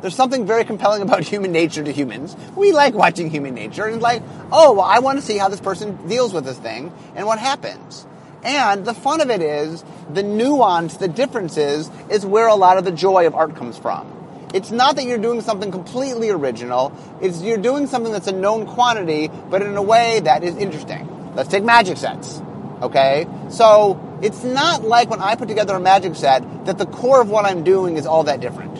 there's 0.00 0.14
something 0.14 0.46
very 0.46 0.64
compelling 0.64 1.02
about 1.02 1.24
human 1.24 1.50
nature 1.50 1.82
to 1.82 1.92
humans. 1.92 2.36
We 2.54 2.72
like 2.72 2.94
watching 2.94 3.30
human 3.30 3.54
nature 3.54 3.86
and 3.86 4.00
like, 4.00 4.22
oh, 4.52 4.72
well, 4.72 4.84
I 4.84 5.00
want 5.00 5.18
to 5.18 5.24
see 5.24 5.38
how 5.38 5.48
this 5.48 5.60
person 5.60 6.06
deals 6.08 6.32
with 6.32 6.44
this 6.44 6.58
thing 6.58 6.92
and 7.16 7.26
what 7.26 7.40
happens. 7.40 8.06
And 8.44 8.84
the 8.84 8.94
fun 8.94 9.20
of 9.20 9.30
it 9.30 9.40
is 9.40 9.84
the 10.12 10.22
nuance, 10.22 10.96
the 10.96 11.08
differences 11.08 11.90
is 12.10 12.26
where 12.26 12.48
a 12.48 12.56
lot 12.56 12.76
of 12.78 12.84
the 12.84 12.92
joy 12.92 13.26
of 13.26 13.34
art 13.34 13.56
comes 13.56 13.78
from. 13.78 14.21
It's 14.52 14.70
not 14.70 14.96
that 14.96 15.04
you're 15.04 15.18
doing 15.18 15.40
something 15.40 15.70
completely 15.70 16.30
original. 16.30 16.92
It's 17.20 17.42
you're 17.42 17.58
doing 17.58 17.86
something 17.86 18.12
that's 18.12 18.26
a 18.26 18.32
known 18.32 18.66
quantity, 18.66 19.28
but 19.28 19.62
in 19.62 19.76
a 19.76 19.82
way 19.82 20.20
that 20.20 20.44
is 20.44 20.56
interesting. 20.56 21.08
Let's 21.34 21.48
take 21.48 21.64
magic 21.64 21.96
sets. 21.96 22.40
Okay? 22.82 23.26
So 23.48 24.18
it's 24.22 24.44
not 24.44 24.82
like 24.82 25.08
when 25.08 25.20
I 25.20 25.36
put 25.36 25.48
together 25.48 25.74
a 25.74 25.80
magic 25.80 26.14
set 26.16 26.66
that 26.66 26.78
the 26.78 26.86
core 26.86 27.22
of 27.22 27.30
what 27.30 27.44
I'm 27.44 27.64
doing 27.64 27.96
is 27.96 28.06
all 28.06 28.24
that 28.24 28.40
different. 28.40 28.76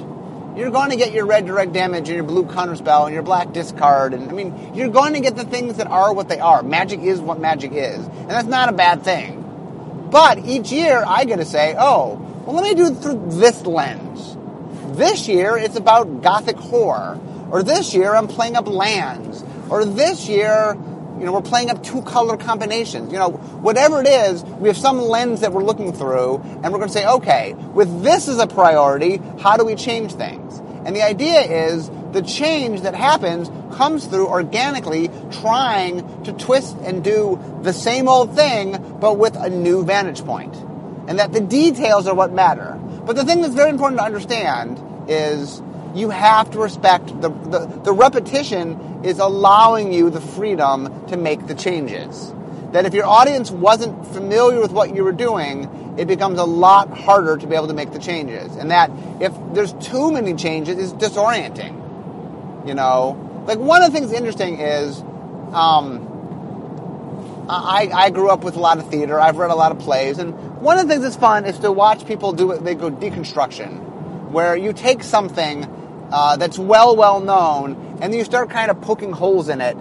You're 0.56 0.70
going 0.70 0.90
to 0.90 0.96
get 0.96 1.12
your 1.12 1.24
red 1.24 1.46
direct 1.46 1.72
damage 1.72 2.08
and 2.08 2.16
your 2.16 2.24
blue 2.24 2.44
counter 2.44 2.76
spell 2.76 3.06
and 3.06 3.14
your 3.14 3.22
black 3.22 3.52
discard 3.52 4.12
and 4.12 4.28
I 4.28 4.32
mean 4.34 4.74
you're 4.74 4.90
going 4.90 5.14
to 5.14 5.20
get 5.20 5.34
the 5.34 5.44
things 5.44 5.78
that 5.78 5.86
are 5.86 6.12
what 6.12 6.28
they 6.28 6.40
are. 6.40 6.62
Magic 6.62 7.00
is 7.00 7.20
what 7.20 7.40
magic 7.40 7.72
is. 7.72 7.96
And 7.96 8.30
that's 8.30 8.46
not 8.46 8.68
a 8.68 8.72
bad 8.72 9.02
thing. 9.02 10.08
But 10.10 10.38
each 10.40 10.70
year 10.70 11.02
I 11.06 11.24
get 11.24 11.36
to 11.36 11.46
say, 11.46 11.74
oh, 11.78 12.16
well 12.44 12.56
let 12.56 12.64
me 12.64 12.74
do 12.74 12.88
it 12.88 12.96
through 12.96 13.30
this 13.40 13.64
lens. 13.64 14.31
This 14.96 15.28
year 15.28 15.56
it's 15.56 15.76
about 15.76 16.22
gothic 16.22 16.56
horror. 16.56 17.18
Or 17.50 17.62
this 17.62 17.94
year 17.94 18.14
I'm 18.14 18.28
playing 18.28 18.56
up 18.56 18.66
lands. 18.66 19.44
Or 19.70 19.84
this 19.84 20.28
year, 20.28 20.76
you 21.18 21.24
know, 21.24 21.32
we're 21.32 21.42
playing 21.42 21.70
up 21.70 21.82
two 21.82 22.02
color 22.02 22.36
combinations. 22.36 23.12
You 23.12 23.18
know, 23.18 23.30
whatever 23.30 24.00
it 24.00 24.08
is, 24.08 24.42
we 24.44 24.68
have 24.68 24.76
some 24.76 24.98
lens 24.98 25.40
that 25.40 25.52
we're 25.52 25.64
looking 25.64 25.92
through 25.92 26.38
and 26.38 26.64
we're 26.64 26.78
going 26.78 26.88
to 26.88 26.92
say, 26.92 27.06
okay, 27.06 27.54
with 27.54 28.02
this 28.02 28.28
as 28.28 28.38
a 28.38 28.46
priority, 28.46 29.18
how 29.40 29.56
do 29.56 29.64
we 29.64 29.74
change 29.74 30.14
things? 30.14 30.58
And 30.84 30.96
the 30.96 31.02
idea 31.02 31.40
is 31.40 31.90
the 32.12 32.22
change 32.22 32.82
that 32.82 32.94
happens 32.94 33.50
comes 33.76 34.06
through 34.06 34.26
organically 34.26 35.08
trying 35.30 36.24
to 36.24 36.32
twist 36.32 36.76
and 36.82 37.02
do 37.02 37.40
the 37.62 37.72
same 37.72 38.08
old 38.08 38.34
thing, 38.34 38.98
but 39.00 39.16
with 39.16 39.36
a 39.36 39.48
new 39.48 39.84
vantage 39.84 40.24
point. 40.24 40.54
And 41.08 41.18
that 41.18 41.32
the 41.32 41.40
details 41.40 42.06
are 42.06 42.14
what 42.14 42.32
matter. 42.32 42.78
But 43.04 43.16
the 43.16 43.24
thing 43.24 43.42
that's 43.42 43.54
very 43.54 43.70
important 43.70 43.98
to 43.98 44.04
understand 44.04 44.80
is 45.08 45.60
you 45.94 46.10
have 46.10 46.50
to 46.52 46.58
respect 46.58 47.06
the, 47.20 47.28
the, 47.28 47.80
the 47.84 47.92
repetition 47.92 49.02
is 49.04 49.18
allowing 49.18 49.92
you 49.92 50.10
the 50.10 50.20
freedom 50.20 51.06
to 51.08 51.16
make 51.16 51.46
the 51.46 51.54
changes. 51.54 52.32
That 52.72 52.86
if 52.86 52.94
your 52.94 53.04
audience 53.04 53.50
wasn't 53.50 54.06
familiar 54.06 54.60
with 54.60 54.72
what 54.72 54.94
you 54.94 55.04
were 55.04 55.12
doing, 55.12 55.94
it 55.98 56.06
becomes 56.06 56.38
a 56.38 56.44
lot 56.44 56.96
harder 56.96 57.36
to 57.36 57.46
be 57.46 57.54
able 57.54 57.68
to 57.68 57.74
make 57.74 57.92
the 57.92 57.98
changes. 57.98 58.56
And 58.56 58.70
that 58.70 58.90
if 59.20 59.32
there's 59.52 59.74
too 59.74 60.10
many 60.10 60.34
changes, 60.34 60.78
it's 60.78 60.92
disorienting. 60.92 61.78
You 62.66 62.74
know, 62.74 63.44
like 63.46 63.58
one 63.58 63.82
of 63.82 63.92
the 63.92 63.98
things 63.98 64.12
interesting 64.12 64.60
is, 64.60 65.00
um, 65.52 66.08
I, 67.48 67.90
I 67.92 68.10
grew 68.10 68.30
up 68.30 68.44
with 68.44 68.56
a 68.56 68.60
lot 68.60 68.78
of 68.78 68.88
theater. 68.88 69.18
I've 69.18 69.36
read 69.36 69.50
a 69.50 69.54
lot 69.54 69.72
of 69.72 69.78
plays, 69.78 70.18
and 70.18 70.34
one 70.60 70.78
of 70.78 70.86
the 70.86 70.94
things 70.94 71.04
that's 71.04 71.16
fun 71.16 71.44
is 71.44 71.58
to 71.60 71.72
watch 71.72 72.06
people 72.06 72.32
do 72.32 72.52
it. 72.52 72.64
They 72.64 72.74
go 72.74 72.90
deconstruction, 72.90 74.30
where 74.30 74.56
you 74.56 74.72
take 74.72 75.02
something 75.02 75.64
uh, 76.12 76.36
that's 76.36 76.58
well, 76.58 76.96
well 76.96 77.20
known, 77.20 77.74
and 78.00 78.12
then 78.12 78.14
you 78.14 78.24
start 78.24 78.50
kind 78.50 78.70
of 78.70 78.80
poking 78.80 79.12
holes 79.12 79.48
in 79.48 79.60
it 79.60 79.76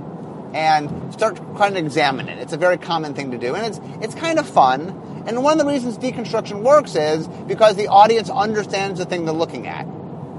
and 0.53 1.13
start 1.13 1.37
trying 1.55 1.73
to 1.73 1.79
examine 1.79 2.29
it. 2.29 2.39
It's 2.39 2.53
a 2.53 2.57
very 2.57 2.77
common 2.77 3.13
thing 3.13 3.31
to 3.31 3.37
do, 3.37 3.55
and 3.55 3.65
it's 3.65 3.79
it's 4.01 4.15
kind 4.15 4.39
of 4.39 4.47
fun. 4.49 5.23
And 5.27 5.43
one 5.43 5.59
of 5.59 5.65
the 5.65 5.71
reasons 5.71 5.99
deconstruction 5.99 6.63
works 6.63 6.95
is 6.95 7.27
because 7.27 7.75
the 7.75 7.87
audience 7.87 8.29
understands 8.29 8.99
the 8.99 9.05
thing 9.05 9.25
they're 9.25 9.33
looking 9.35 9.67
at. 9.67 9.85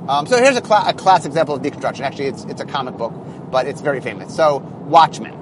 Um, 0.09 0.27
so 0.27 0.37
here's 0.39 0.57
a, 0.57 0.65
cl- 0.65 0.89
a 0.89 0.93
class 0.93 1.25
example 1.25 1.55
of 1.55 1.63
deconstruction. 1.63 2.01
Actually, 2.01 2.27
it's 2.27 2.45
it's 2.45 2.61
a 2.61 2.67
comic 2.67 2.97
book, 2.97 3.13
but 3.51 3.67
it's 3.67 3.81
very 3.81 4.01
famous. 4.01 4.35
So 4.35 4.59
Watchmen. 4.59 5.42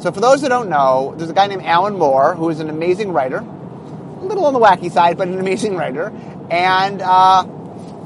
So 0.00 0.10
for 0.12 0.20
those 0.20 0.40
that 0.40 0.48
don't 0.48 0.70
know, 0.70 1.14
there's 1.18 1.28
a 1.28 1.34
guy 1.34 1.46
named 1.46 1.62
Alan 1.62 1.98
Moore 1.98 2.34
who 2.34 2.48
is 2.48 2.58
an 2.58 2.70
amazing 2.70 3.12
writer, 3.12 3.38
a 3.38 4.24
little 4.24 4.46
on 4.46 4.54
the 4.54 4.58
wacky 4.58 4.90
side, 4.90 5.18
but 5.18 5.28
an 5.28 5.38
amazing 5.38 5.76
writer, 5.76 6.10
and 6.50 7.02
uh, 7.02 7.46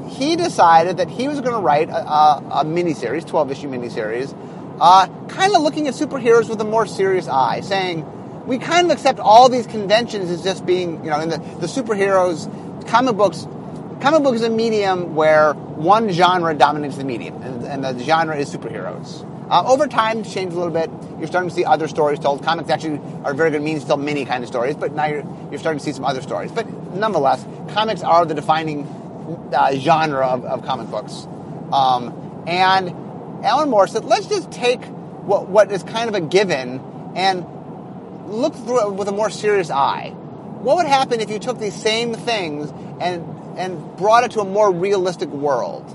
he 0.09 0.35
decided 0.35 0.97
that 0.97 1.09
he 1.09 1.29
was 1.29 1.39
going 1.39 1.53
to 1.53 1.61
write 1.61 1.87
a, 1.87 1.95
a, 1.95 2.43
a 2.51 2.65
miniseries, 2.65 3.25
12 3.25 3.51
issue 3.51 3.69
miniseries, 3.69 4.35
uh, 4.81 5.07
kind 5.27 5.55
of 5.55 5.61
looking 5.61 5.87
at 5.87 5.93
superheroes 5.93 6.49
with 6.49 6.59
a 6.59 6.65
more 6.65 6.85
serious 6.85 7.29
eye, 7.29 7.61
saying 7.61 8.05
we 8.45 8.57
kind 8.57 8.85
of 8.85 8.91
accept 8.91 9.19
all 9.19 9.47
these 9.47 9.65
conventions 9.65 10.29
as 10.29 10.43
just 10.43 10.65
being, 10.65 11.01
you 11.01 11.09
know, 11.09 11.21
in 11.21 11.29
the, 11.29 11.37
the 11.37 11.67
superheroes, 11.67 12.45
comic 12.87 13.15
books. 13.15 13.47
Comic 14.01 14.21
book 14.21 14.35
is 14.35 14.43
a 14.43 14.49
medium 14.49 15.15
where 15.15 15.53
one 15.53 16.11
genre 16.11 16.53
dominates 16.53 16.97
the 16.97 17.05
medium, 17.05 17.41
and, 17.41 17.63
and 17.63 17.83
the 17.85 18.03
genre 18.03 18.35
is 18.35 18.53
superheroes. 18.53 19.25
Uh, 19.49 19.63
over 19.67 19.87
time, 19.87 20.19
it's 20.19 20.33
changed 20.33 20.55
a 20.55 20.59
little 20.59 20.73
bit. 20.73 20.89
You're 21.19 21.27
starting 21.27 21.49
to 21.49 21.55
see 21.55 21.65
other 21.65 21.87
stories 21.87 22.19
told. 22.19 22.43
Comics 22.43 22.69
actually 22.69 22.99
are 23.23 23.33
very 23.33 23.51
good 23.51 23.61
means 23.61 23.81
to 23.81 23.87
tell 23.87 23.97
many 23.97 24.25
kind 24.25 24.43
of 24.43 24.49
stories, 24.49 24.75
but 24.75 24.93
now 24.93 25.05
you're, 25.05 25.23
you're 25.51 25.59
starting 25.59 25.79
to 25.79 25.85
see 25.85 25.93
some 25.93 26.03
other 26.05 26.21
stories. 26.21 26.51
But 26.51 26.67
nonetheless, 26.95 27.45
comics 27.69 28.01
are 28.01 28.25
the 28.25 28.33
defining 28.33 28.87
uh, 29.53 29.75
genre 29.75 30.25
of, 30.25 30.45
of, 30.45 30.65
comic 30.65 30.89
books. 30.89 31.27
Um, 31.71 32.43
and 32.47 32.89
Alan 33.45 33.69
Moore 33.69 33.87
said, 33.87 34.05
let's 34.05 34.27
just 34.27 34.51
take 34.51 34.83
what, 34.83 35.47
what 35.47 35.71
is 35.71 35.83
kind 35.83 36.09
of 36.09 36.15
a 36.15 36.21
given 36.21 36.79
and 37.15 37.45
look 38.27 38.55
through 38.55 38.87
it 38.87 38.93
with 38.93 39.07
a 39.07 39.11
more 39.11 39.29
serious 39.29 39.69
eye. 39.69 40.09
What 40.09 40.77
would 40.77 40.87
happen 40.87 41.21
if 41.21 41.29
you 41.29 41.37
took 41.37 41.59
these 41.59 41.75
same 41.75 42.13
things 42.15 42.71
and, 42.99 43.23
and 43.57 43.97
brought 43.97 44.23
it 44.23 44.31
to 44.31 44.41
a 44.41 44.45
more 44.45 44.71
realistic 44.71 45.29
world? 45.29 45.85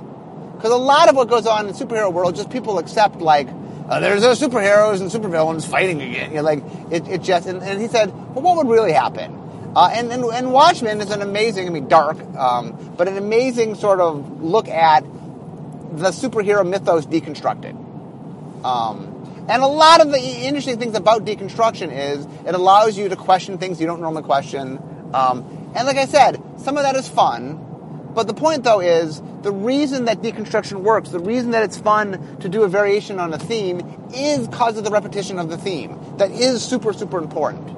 Because 0.61 0.73
a 0.73 0.77
lot 0.77 1.09
of 1.09 1.17
what 1.17 1.31
goes 1.31 1.47
on 1.47 1.67
in 1.67 1.73
the 1.73 1.73
superhero 1.73 2.13
world, 2.13 2.37
just 2.37 2.51
people 2.51 2.79
accept 2.79 3.17
like, 3.17 3.49
uh, 3.89 3.99
there's 3.99 4.21
those 4.21 4.39
superheroes 4.39 5.01
and 5.01 5.11
supervillains 5.11 5.67
fighting 5.67 6.03
again. 6.03 6.33
You 6.33 6.37
know, 6.37 6.43
like 6.43 6.63
it, 6.91 7.09
it 7.09 7.23
just. 7.23 7.49
And, 7.49 7.63
and, 7.63 7.81
he 7.81 7.89
said, 7.89 8.13
well, 8.35 8.43
what 8.43 8.59
would 8.59 8.69
really 8.69 8.93
happen? 8.93 9.33
Uh, 9.75 9.91
and, 9.91 10.13
and, 10.13 10.23
and 10.23 10.53
Watchmen 10.53 11.01
is 11.01 11.11
an 11.13 11.23
amazing, 11.23 11.67
I 11.67 11.71
mean, 11.71 11.89
dark, 11.89 12.19
um, 12.37 12.95
but 12.99 13.09
an 13.09 13.17
amazing 13.17 13.75
sort 13.75 14.01
of 14.01 14.43
look 14.43 14.69
at 14.69 15.03
the 15.03 16.11
superhero 16.11 16.69
mythos 16.69 17.07
deconstructed. 17.07 17.75
Um, 18.63 19.47
and 19.49 19.63
a 19.63 19.67
lot 19.67 20.03
of 20.03 20.11
the 20.11 20.21
interesting 20.21 20.79
things 20.79 20.95
about 20.95 21.25
deconstruction 21.25 21.91
is 21.91 22.27
it 22.47 22.55
allows 22.55 22.99
you 22.99 23.09
to 23.09 23.17
question 23.17 23.57
things 23.57 23.81
you 23.81 23.87
don't 23.87 24.03
normally 24.03 24.25
question. 24.25 24.79
Um, 25.15 25.73
and 25.75 25.87
like 25.87 25.97
I 25.97 26.05
said, 26.05 26.39
some 26.59 26.77
of 26.77 26.83
that 26.83 26.97
is 26.97 27.09
fun. 27.09 27.70
But 28.15 28.27
the 28.27 28.35
point, 28.35 28.65
though, 28.65 28.81
is 28.81 29.23
the 29.43 29.53
reason 29.53 30.07
that 30.07 30.21
deconstruction 30.21 30.81
works, 30.81 31.11
the 31.11 31.21
reason 31.21 31.53
that 31.53 31.63
it's 31.63 31.79
fun 31.79 32.39
to 32.39 32.49
do 32.49 32.63
a 32.65 32.69
variation 32.69 33.21
on 33.21 33.33
a 33.33 33.39
theme, 33.39 34.09
is 34.13 34.49
because 34.49 34.77
of 34.77 34.85
the 34.85 34.91
repetition 34.91 35.39
of 35.39 35.49
the 35.49 35.57
theme. 35.57 35.99
That 36.17 36.31
is 36.31 36.63
super, 36.63 36.93
super 36.93 37.19
important. 37.19 37.77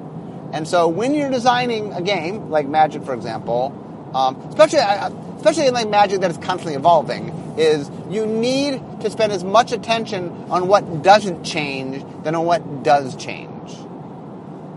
And 0.53 0.67
so 0.67 0.87
when 0.87 1.13
you're 1.13 1.31
designing 1.31 1.93
a 1.93 2.01
game, 2.01 2.49
like 2.49 2.67
Magic, 2.67 3.03
for 3.03 3.13
example, 3.13 3.79
um, 4.13 4.35
especially 4.49 4.79
especially 4.79 5.67
in 5.67 5.73
like 5.73 5.89
Magic 5.89 6.21
that 6.21 6.31
is 6.31 6.37
constantly 6.37 6.75
evolving, 6.75 7.29
is 7.57 7.89
you 8.09 8.25
need 8.25 8.81
to 9.01 9.09
spend 9.09 9.31
as 9.31 9.43
much 9.43 9.71
attention 9.71 10.29
on 10.49 10.67
what 10.67 11.03
doesn't 11.03 11.43
change 11.43 12.03
than 12.23 12.35
on 12.35 12.45
what 12.45 12.83
does 12.83 13.15
change. 13.15 13.49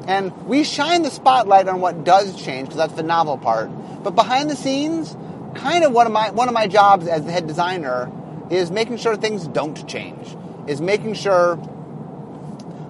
And 0.06 0.46
we 0.46 0.64
shine 0.64 1.02
the 1.02 1.10
spotlight 1.10 1.68
on 1.68 1.80
what 1.80 2.04
does 2.04 2.40
change 2.40 2.68
because 2.68 2.78
that's 2.78 2.94
the 2.94 3.02
novel 3.02 3.38
part. 3.38 3.70
But 4.02 4.14
behind 4.14 4.50
the 4.50 4.56
scenes, 4.56 5.16
kind 5.56 5.84
of 5.84 5.92
one 5.92 6.06
of 6.06 6.12
my 6.12 6.30
one 6.30 6.48
of 6.48 6.54
my 6.54 6.66
jobs 6.66 7.06
as 7.06 7.24
the 7.24 7.32
head 7.32 7.46
designer 7.46 8.10
is 8.50 8.70
making 8.70 8.98
sure 8.98 9.16
things 9.16 9.46
don't 9.46 9.88
change. 9.88 10.36
Is 10.66 10.80
making 10.80 11.14
sure, 11.14 11.56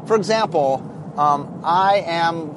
for 0.07 0.17
example, 0.17 1.15
um, 1.19 1.61
I 1.65 2.03
am 2.07 2.51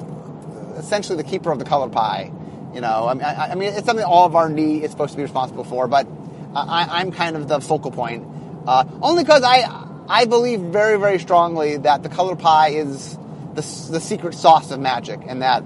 essentially 0.76 1.16
the 1.16 1.28
keeper 1.28 1.50
of 1.50 1.58
the 1.58 1.64
color 1.64 1.88
pie. 1.88 2.32
You 2.74 2.80
know, 2.80 3.08
I 3.08 3.14
mean, 3.14 3.24
I, 3.24 3.48
I 3.50 3.54
mean, 3.54 3.72
it's 3.74 3.84
something 3.84 4.04
all 4.04 4.26
of 4.26 4.36
R&D 4.36 4.84
is 4.84 4.92
supposed 4.92 5.10
to 5.12 5.16
be 5.16 5.24
responsible 5.24 5.64
for, 5.64 5.88
but 5.88 6.06
I, 6.54 7.00
am 7.00 7.10
kind 7.10 7.36
of 7.36 7.48
the 7.48 7.60
focal 7.60 7.90
point. 7.90 8.26
Uh, 8.66 8.84
only 9.02 9.24
because 9.24 9.42
I 9.42 9.64
I 10.08 10.24
believe 10.24 10.60
very 10.60 10.98
very 10.98 11.18
strongly 11.18 11.78
that 11.78 12.02
the 12.02 12.08
color 12.08 12.36
pie 12.36 12.70
is 12.70 13.16
the, 13.54 13.62
the 13.90 14.00
secret 14.00 14.34
sauce 14.34 14.70
of 14.70 14.80
magic, 14.80 15.20
and 15.26 15.42
that 15.42 15.64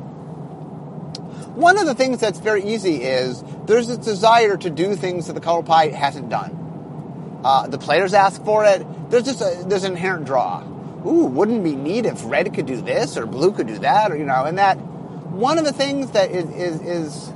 one 1.54 1.78
of 1.78 1.86
the 1.86 1.94
things 1.94 2.20
that's 2.20 2.40
very 2.40 2.64
easy 2.64 3.02
is 3.02 3.44
there's 3.66 3.86
this 3.86 3.98
desire 3.98 4.56
to 4.56 4.70
do 4.70 4.96
things 4.96 5.28
that 5.28 5.34
the 5.34 5.40
color 5.40 5.62
pie 5.62 5.88
hasn't 5.88 6.28
done. 6.28 7.40
Uh, 7.44 7.66
the 7.68 7.78
players 7.78 8.14
ask 8.14 8.42
for 8.44 8.64
it. 8.64 8.84
There's 9.10 9.24
just 9.24 9.40
a, 9.40 9.64
there's 9.66 9.84
an 9.84 9.92
inherent 9.92 10.24
draw. 10.26 10.62
Ooh, 11.06 11.26
wouldn't 11.26 11.62
be 11.62 11.76
neat 11.76 12.06
if 12.06 12.22
red 12.24 12.52
could 12.54 12.66
do 12.66 12.80
this 12.80 13.16
or 13.16 13.26
blue 13.26 13.52
could 13.52 13.66
do 13.66 13.78
that, 13.78 14.10
or 14.10 14.16
you 14.16 14.24
know, 14.24 14.44
and 14.44 14.58
that 14.58 14.76
one 14.76 15.58
of 15.58 15.64
the 15.64 15.72
things 15.72 16.12
that 16.12 16.30
is 16.30 16.48
is, 16.50 16.80
is 16.80 17.28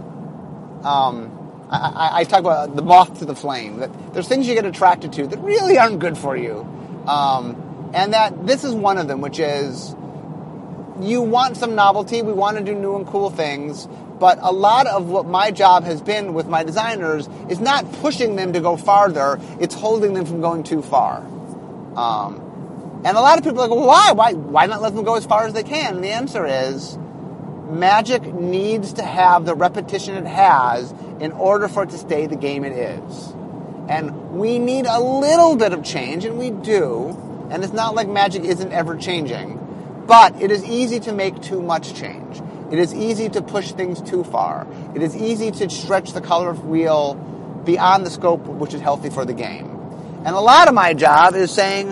um, 0.84 1.66
I, 1.70 2.10
I, 2.20 2.24
talk 2.24 2.40
about 2.40 2.74
the 2.74 2.82
moth 2.82 3.18
to 3.18 3.24
the 3.24 3.34
flame. 3.34 3.78
That 3.80 4.14
there's 4.14 4.26
things 4.26 4.48
you 4.48 4.54
get 4.54 4.64
attracted 4.64 5.12
to 5.14 5.26
that 5.26 5.38
really 5.40 5.78
aren't 5.78 5.98
good 5.98 6.16
for 6.16 6.36
you, 6.36 6.60
um, 7.06 7.90
and 7.92 8.14
that 8.14 8.46
this 8.46 8.64
is 8.64 8.74
one 8.74 8.96
of 8.96 9.06
them, 9.06 9.20
which 9.20 9.38
is 9.38 9.94
you 11.00 11.20
want 11.20 11.56
some 11.56 11.74
novelty. 11.74 12.22
We 12.22 12.32
want 12.32 12.58
to 12.58 12.64
do 12.64 12.74
new 12.74 12.96
and 12.96 13.06
cool 13.06 13.30
things, 13.30 13.86
but 14.18 14.38
a 14.40 14.52
lot 14.52 14.86
of 14.86 15.06
what 15.08 15.26
my 15.26 15.50
job 15.50 15.84
has 15.84 16.00
been 16.00 16.34
with 16.34 16.48
my 16.48 16.64
designers 16.64 17.28
is 17.48 17.60
not 17.60 17.90
pushing 17.94 18.36
them 18.36 18.52
to 18.52 18.60
go 18.60 18.76
farther. 18.76 19.40
It's 19.60 19.74
holding 19.74 20.14
them 20.14 20.26
from 20.26 20.40
going 20.40 20.64
too 20.64 20.82
far. 20.82 21.18
Um, 21.96 23.02
and 23.04 23.16
a 23.16 23.20
lot 23.20 23.38
of 23.38 23.44
people 23.44 23.60
are 23.60 23.68
like, 23.68 23.76
well, 23.76 23.86
why? 23.86 24.12
Why? 24.12 24.32
Why 24.32 24.66
not 24.66 24.82
let 24.82 24.94
them 24.94 25.04
go 25.04 25.14
as 25.14 25.24
far 25.24 25.46
as 25.46 25.52
they 25.52 25.62
can? 25.62 25.96
And 25.96 26.04
the 26.04 26.10
answer 26.10 26.44
is 26.46 26.98
Magic 27.70 28.22
needs 28.34 28.94
to 28.94 29.04
have 29.04 29.44
the 29.44 29.54
repetition 29.54 30.14
it 30.14 30.26
has 30.26 30.92
in 31.20 31.32
order 31.32 31.68
for 31.68 31.84
it 31.84 31.90
to 31.90 31.98
stay 31.98 32.26
the 32.26 32.36
game 32.36 32.64
it 32.64 32.72
is. 32.72 33.34
And 33.88 34.32
we 34.32 34.58
need 34.58 34.86
a 34.86 35.00
little 35.00 35.54
bit 35.56 35.72
of 35.72 35.84
change, 35.84 36.24
and 36.24 36.38
we 36.38 36.50
do. 36.50 37.16
And 37.50 37.62
it's 37.62 37.72
not 37.72 37.94
like 37.94 38.08
Magic 38.08 38.44
isn't 38.44 38.72
ever 38.72 38.96
changing. 38.96 39.58
But 40.08 40.40
it 40.40 40.50
is 40.50 40.64
easy 40.64 41.00
to 41.00 41.12
make 41.12 41.42
too 41.42 41.60
much 41.60 41.94
change. 41.94 42.40
It 42.72 42.78
is 42.78 42.94
easy 42.94 43.28
to 43.28 43.42
push 43.42 43.72
things 43.72 44.00
too 44.00 44.24
far. 44.24 44.66
It 44.94 45.02
is 45.02 45.14
easy 45.14 45.50
to 45.50 45.68
stretch 45.68 46.12
the 46.12 46.22
color 46.22 46.54
wheel 46.54 47.14
beyond 47.66 48.06
the 48.06 48.10
scope 48.10 48.46
which 48.46 48.72
is 48.72 48.80
healthy 48.80 49.10
for 49.10 49.26
the 49.26 49.34
game. 49.34 49.66
And 50.24 50.28
a 50.28 50.40
lot 50.40 50.66
of 50.66 50.72
my 50.72 50.94
job 50.94 51.34
is 51.34 51.50
saying, 51.50 51.90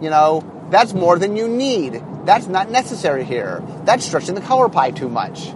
you 0.00 0.10
know, 0.10 0.44
that's 0.70 0.94
more 0.94 1.18
than 1.18 1.34
you 1.36 1.48
need. 1.48 2.00
That's 2.24 2.46
not 2.46 2.70
necessary 2.70 3.24
here. 3.24 3.64
That's 3.84 4.04
stretching 4.04 4.36
the 4.36 4.40
color 4.40 4.68
pie 4.68 4.92
too 4.92 5.08
much. 5.08 5.48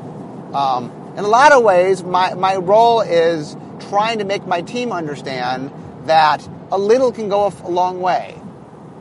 Um, 0.52 0.90
in 1.16 1.22
a 1.22 1.28
lot 1.28 1.52
of 1.52 1.62
ways, 1.62 2.02
my, 2.02 2.35
my 2.35 2.57
role 2.57 3.02
is 3.02 3.57
trying 3.88 4.18
to 4.18 4.24
make 4.24 4.48
my 4.48 4.62
team 4.62 4.90
understand 4.90 5.70
that 6.07 6.46
a 6.72 6.78
little 6.78 7.12
can 7.12 7.28
go 7.28 7.52
a 7.62 7.70
long 7.70 8.00
way. 8.00 8.37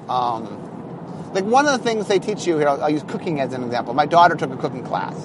Um, 0.08 0.63
like 1.34 1.46
one 1.46 1.66
of 1.68 1.72
the 1.78 1.84
things 1.84 2.08
they 2.08 2.20
teach 2.20 2.46
you 2.46 2.58
here, 2.58 2.68
I'll, 2.68 2.84
I'll 2.84 2.90
use 2.90 3.04
cooking 3.04 3.40
as 3.40 3.54
an 3.54 3.64
example. 3.64 3.94
My 3.94 4.06
daughter 4.06 4.36
took 4.36 4.52
a 4.52 4.58
cooking 4.58 4.84
class. 4.84 5.16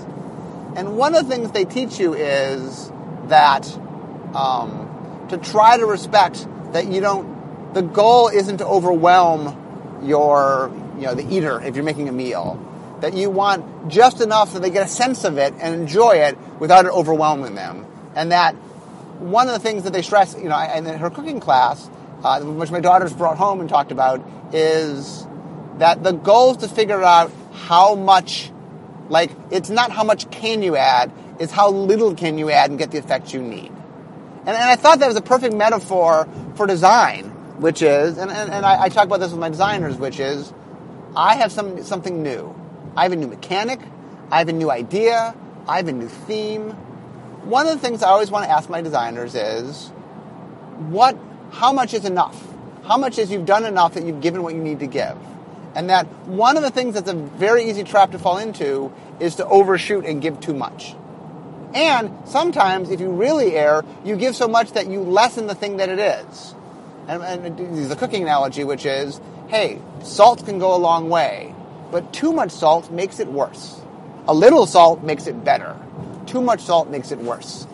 And 0.76 0.96
one 0.96 1.14
of 1.14 1.28
the 1.28 1.34
things 1.34 1.50
they 1.52 1.64
teach 1.64 1.98
you 1.98 2.14
is 2.14 2.90
that 3.26 3.66
um, 4.34 5.26
to 5.28 5.36
try 5.38 5.76
to 5.76 5.86
respect 5.86 6.46
that 6.72 6.86
you 6.86 7.00
don't, 7.00 7.74
the 7.74 7.82
goal 7.82 8.28
isn't 8.28 8.58
to 8.58 8.66
overwhelm 8.66 10.00
your, 10.02 10.72
you 10.96 11.02
know, 11.02 11.14
the 11.14 11.26
eater 11.34 11.60
if 11.60 11.74
you're 11.74 11.84
making 11.84 12.08
a 12.08 12.12
meal. 12.12 12.64
That 13.00 13.14
you 13.14 13.30
want 13.30 13.90
just 13.90 14.20
enough 14.20 14.52
so 14.52 14.58
they 14.58 14.70
get 14.70 14.84
a 14.84 14.90
sense 14.90 15.24
of 15.24 15.38
it 15.38 15.54
and 15.60 15.74
enjoy 15.74 16.16
it 16.16 16.38
without 16.58 16.84
it 16.84 16.92
overwhelming 16.92 17.54
them. 17.54 17.86
And 18.14 18.32
that 18.32 18.54
one 19.20 19.46
of 19.48 19.52
the 19.52 19.60
things 19.60 19.84
that 19.84 19.92
they 19.92 20.02
stress, 20.02 20.34
you 20.34 20.48
know, 20.48 20.56
and 20.56 20.86
in 20.86 20.98
her 20.98 21.10
cooking 21.10 21.40
class, 21.40 21.88
uh, 22.24 22.40
which 22.42 22.70
my 22.70 22.80
daughter's 22.80 23.12
brought 23.12 23.36
home 23.36 23.60
and 23.60 23.68
talked 23.68 23.92
about, 23.92 24.24
is 24.52 25.26
that 25.78 26.02
the 26.02 26.12
goal 26.12 26.52
is 26.52 26.58
to 26.58 26.68
figure 26.68 27.02
out 27.02 27.30
how 27.52 27.94
much, 27.94 28.50
like, 29.08 29.30
it's 29.50 29.70
not 29.70 29.90
how 29.90 30.04
much 30.04 30.30
can 30.30 30.62
you 30.62 30.76
add, 30.76 31.12
it's 31.38 31.52
how 31.52 31.70
little 31.70 32.14
can 32.14 32.38
you 32.38 32.50
add 32.50 32.70
and 32.70 32.78
get 32.78 32.90
the 32.90 32.98
effect 32.98 33.32
you 33.32 33.40
need. 33.40 33.70
And, 34.40 34.48
and 34.48 34.56
I 34.56 34.76
thought 34.76 35.00
that 35.00 35.08
was 35.08 35.16
a 35.16 35.22
perfect 35.22 35.54
metaphor 35.54 36.28
for 36.56 36.66
design, 36.66 37.24
which 37.60 37.82
is, 37.82 38.18
and, 38.18 38.30
and, 38.30 38.50
and 38.50 38.64
I, 38.64 38.84
I 38.84 38.88
talk 38.88 39.04
about 39.04 39.20
this 39.20 39.30
with 39.30 39.40
my 39.40 39.50
designers, 39.50 39.96
which 39.96 40.20
is, 40.20 40.52
I 41.16 41.36
have 41.36 41.52
some, 41.52 41.82
something 41.84 42.22
new. 42.22 42.54
I 42.96 43.02
have 43.04 43.12
a 43.12 43.16
new 43.16 43.28
mechanic, 43.28 43.80
I 44.30 44.38
have 44.38 44.48
a 44.48 44.52
new 44.52 44.70
idea, 44.70 45.34
I 45.66 45.76
have 45.76 45.88
a 45.88 45.92
new 45.92 46.08
theme. 46.08 46.70
One 47.44 47.66
of 47.66 47.72
the 47.74 47.78
things 47.78 48.02
I 48.02 48.08
always 48.08 48.30
want 48.30 48.44
to 48.46 48.50
ask 48.50 48.68
my 48.68 48.82
designers 48.82 49.34
is, 49.34 49.88
what, 50.88 51.16
how 51.52 51.72
much 51.72 51.94
is 51.94 52.04
enough? 52.04 52.42
How 52.84 52.96
much 52.96 53.18
is 53.18 53.30
you've 53.30 53.46
done 53.46 53.64
enough 53.64 53.94
that 53.94 54.04
you've 54.04 54.20
given 54.20 54.42
what 54.42 54.54
you 54.54 54.62
need 54.62 54.80
to 54.80 54.86
give? 54.86 55.16
And 55.78 55.90
that 55.90 56.08
one 56.26 56.56
of 56.56 56.64
the 56.64 56.72
things 56.72 56.94
that's 56.94 57.08
a 57.08 57.14
very 57.14 57.70
easy 57.70 57.84
trap 57.84 58.10
to 58.10 58.18
fall 58.18 58.38
into 58.38 58.92
is 59.20 59.36
to 59.36 59.46
overshoot 59.46 60.04
and 60.04 60.20
give 60.20 60.40
too 60.40 60.52
much. 60.52 60.96
And 61.72 62.10
sometimes, 62.24 62.90
if 62.90 62.98
you 62.98 63.12
really 63.12 63.54
err, 63.54 63.84
you 64.04 64.16
give 64.16 64.34
so 64.34 64.48
much 64.48 64.72
that 64.72 64.88
you 64.88 65.02
lessen 65.02 65.46
the 65.46 65.54
thing 65.54 65.76
that 65.76 65.88
it 65.88 66.00
is. 66.00 66.52
And, 67.06 67.22
and 67.22 67.88
the 67.88 67.94
cooking 67.94 68.22
analogy, 68.22 68.64
which 68.64 68.86
is, 68.86 69.20
hey, 69.46 69.80
salt 70.02 70.44
can 70.44 70.58
go 70.58 70.74
a 70.74 70.78
long 70.78 71.10
way, 71.10 71.54
but 71.92 72.12
too 72.12 72.32
much 72.32 72.50
salt 72.50 72.90
makes 72.90 73.20
it 73.20 73.28
worse. 73.28 73.80
A 74.26 74.34
little 74.34 74.66
salt 74.66 75.04
makes 75.04 75.28
it 75.28 75.44
better. 75.44 75.76
Too 76.26 76.42
much 76.42 76.62
salt 76.62 76.90
makes 76.90 77.12
it 77.12 77.20
worse. 77.20 77.68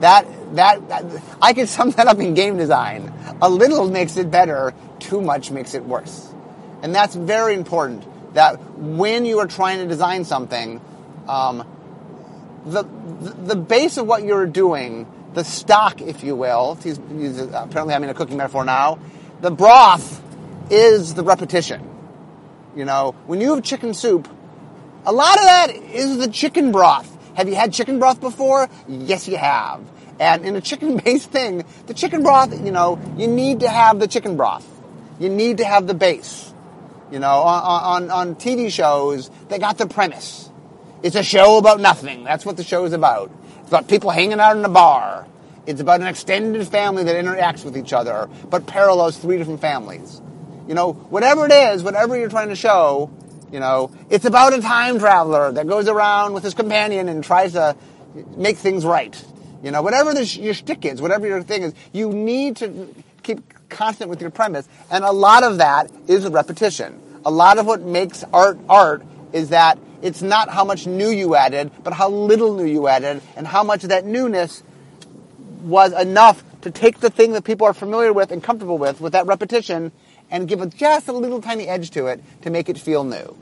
That, 0.00 0.24
that, 0.56 0.88
that 0.88 1.04
I 1.42 1.52
can 1.52 1.66
sum 1.66 1.90
that 1.90 2.06
up 2.06 2.20
in 2.20 2.32
game 2.32 2.56
design. 2.56 3.12
A 3.42 3.50
little 3.50 3.90
makes 3.90 4.16
it 4.16 4.30
better. 4.30 4.72
Too 4.98 5.20
much 5.20 5.50
makes 5.50 5.74
it 5.74 5.84
worse. 5.84 6.29
And 6.82 6.94
that's 6.94 7.14
very 7.14 7.54
important 7.54 8.04
that 8.34 8.60
when 8.78 9.24
you 9.24 9.38
are 9.40 9.46
trying 9.46 9.78
to 9.78 9.86
design 9.86 10.24
something, 10.24 10.80
um, 11.28 11.66
the, 12.64 12.84
the 13.44 13.56
base 13.56 13.96
of 13.96 14.06
what 14.06 14.22
you're 14.24 14.46
doing, 14.46 15.06
the 15.34 15.44
stock, 15.44 16.00
if 16.00 16.22
you 16.22 16.34
will, 16.36 16.76
he's, 16.82 17.00
he's 17.16 17.38
apparently 17.38 17.92
having 17.92 18.10
a 18.10 18.14
cooking 18.14 18.36
metaphor 18.36 18.64
now, 18.64 18.98
the 19.40 19.50
broth 19.50 20.22
is 20.70 21.14
the 21.14 21.24
repetition. 21.24 21.86
You 22.76 22.84
know, 22.84 23.14
when 23.26 23.40
you 23.40 23.54
have 23.54 23.64
chicken 23.64 23.94
soup, 23.94 24.28
a 25.04 25.12
lot 25.12 25.38
of 25.38 25.44
that 25.44 25.70
is 25.74 26.18
the 26.18 26.28
chicken 26.28 26.72
broth. 26.72 27.16
Have 27.34 27.48
you 27.48 27.54
had 27.54 27.72
chicken 27.72 27.98
broth 27.98 28.20
before? 28.20 28.68
Yes, 28.86 29.26
you 29.26 29.36
have. 29.36 29.80
And 30.18 30.44
in 30.44 30.56
a 30.56 30.60
chicken 30.60 30.96
based 31.04 31.30
thing, 31.30 31.64
the 31.86 31.94
chicken 31.94 32.22
broth, 32.22 32.52
you 32.64 32.70
know, 32.70 33.00
you 33.16 33.26
need 33.26 33.60
to 33.60 33.68
have 33.68 33.98
the 33.98 34.06
chicken 34.06 34.36
broth. 34.36 34.66
You 35.18 35.28
need 35.28 35.58
to 35.58 35.64
have 35.64 35.86
the 35.86 35.94
base. 35.94 36.49
You 37.10 37.18
know, 37.18 37.42
on, 37.42 38.04
on, 38.04 38.10
on 38.10 38.34
TV 38.36 38.70
shows, 38.70 39.30
they 39.48 39.58
got 39.58 39.78
the 39.78 39.86
premise. 39.86 40.48
It's 41.02 41.16
a 41.16 41.22
show 41.22 41.58
about 41.58 41.80
nothing. 41.80 42.24
That's 42.24 42.44
what 42.44 42.56
the 42.56 42.62
show 42.62 42.84
is 42.84 42.92
about. 42.92 43.30
It's 43.60 43.68
about 43.68 43.88
people 43.88 44.10
hanging 44.10 44.38
out 44.38 44.56
in 44.56 44.64
a 44.64 44.68
bar. 44.68 45.26
It's 45.66 45.80
about 45.80 46.00
an 46.00 46.06
extended 46.06 46.66
family 46.68 47.04
that 47.04 47.22
interacts 47.22 47.64
with 47.64 47.76
each 47.76 47.92
other, 47.92 48.28
but 48.48 48.66
parallels 48.66 49.18
three 49.18 49.38
different 49.38 49.60
families. 49.60 50.20
You 50.68 50.74
know, 50.74 50.92
whatever 50.92 51.46
it 51.46 51.52
is, 51.52 51.82
whatever 51.82 52.16
you're 52.16 52.28
trying 52.28 52.48
to 52.48 52.56
show, 52.56 53.10
you 53.52 53.60
know, 53.60 53.90
it's 54.08 54.24
about 54.24 54.52
a 54.56 54.60
time 54.60 54.98
traveler 54.98 55.52
that 55.52 55.66
goes 55.66 55.88
around 55.88 56.32
with 56.32 56.44
his 56.44 56.54
companion 56.54 57.08
and 57.08 57.24
tries 57.24 57.52
to 57.52 57.76
make 58.36 58.56
things 58.56 58.84
right. 58.84 59.24
You 59.62 59.70
know, 59.70 59.82
whatever 59.82 60.12
your 60.22 60.54
shtick 60.54 60.84
is, 60.84 61.02
whatever 61.02 61.26
your 61.26 61.42
thing 61.42 61.62
is, 61.62 61.74
you 61.92 62.12
need 62.12 62.56
to 62.56 62.94
keep 63.22 63.40
constant 63.70 64.10
with 64.10 64.20
your 64.20 64.30
premise. 64.30 64.68
And 64.90 65.04
a 65.04 65.12
lot 65.12 65.44
of 65.44 65.58
that 65.58 65.90
is 66.06 66.26
repetition. 66.26 67.00
A 67.24 67.30
lot 67.30 67.58
of 67.58 67.66
what 67.66 67.82
makes 67.82 68.24
art 68.32 68.58
art 68.68 69.02
is 69.32 69.50
that 69.50 69.78
it's 70.02 70.22
not 70.22 70.48
how 70.48 70.64
much 70.64 70.86
new 70.86 71.10
you 71.10 71.34
added, 71.34 71.70
but 71.84 71.92
how 71.92 72.08
little 72.08 72.54
new 72.54 72.64
you 72.64 72.88
added, 72.88 73.22
and 73.36 73.46
how 73.46 73.62
much 73.62 73.84
of 73.84 73.90
that 73.90 74.04
newness 74.04 74.62
was 75.62 75.92
enough 75.92 76.42
to 76.62 76.70
take 76.70 77.00
the 77.00 77.10
thing 77.10 77.32
that 77.32 77.44
people 77.44 77.66
are 77.66 77.74
familiar 77.74 78.12
with 78.12 78.32
and 78.32 78.42
comfortable 78.42 78.78
with, 78.78 79.00
with 79.00 79.12
that 79.12 79.26
repetition, 79.26 79.92
and 80.30 80.48
give 80.48 80.76
just 80.76 81.08
a 81.08 81.12
little 81.12 81.42
tiny 81.42 81.68
edge 81.68 81.90
to 81.90 82.06
it 82.06 82.22
to 82.42 82.50
make 82.50 82.68
it 82.68 82.78
feel 82.78 83.04
new. 83.04 83.36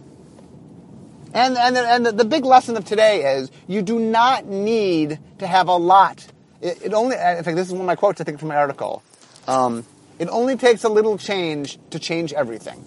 And, 1.34 1.56
and, 1.56 1.76
and 1.76 2.06
the, 2.06 2.12
the 2.12 2.24
big 2.24 2.44
lesson 2.44 2.76
of 2.76 2.84
today 2.84 3.36
is 3.36 3.50
you 3.66 3.82
do 3.82 3.98
not 3.98 4.46
need 4.46 5.18
to 5.38 5.46
have 5.46 5.68
a 5.68 5.76
lot. 5.76 6.26
It, 6.60 6.86
it 6.86 6.94
only, 6.94 7.16
in 7.16 7.44
fact, 7.44 7.54
this 7.54 7.66
is 7.66 7.72
one 7.72 7.82
of 7.82 7.86
my 7.86 7.96
quotes 7.96 8.20
I 8.20 8.24
think 8.24 8.38
from 8.38 8.48
my 8.48 8.56
article. 8.56 9.02
Um, 9.46 9.84
it 10.18 10.28
only 10.28 10.56
takes 10.56 10.84
a 10.84 10.88
little 10.88 11.18
change 11.18 11.78
to 11.90 11.98
change 11.98 12.32
everything. 12.32 12.84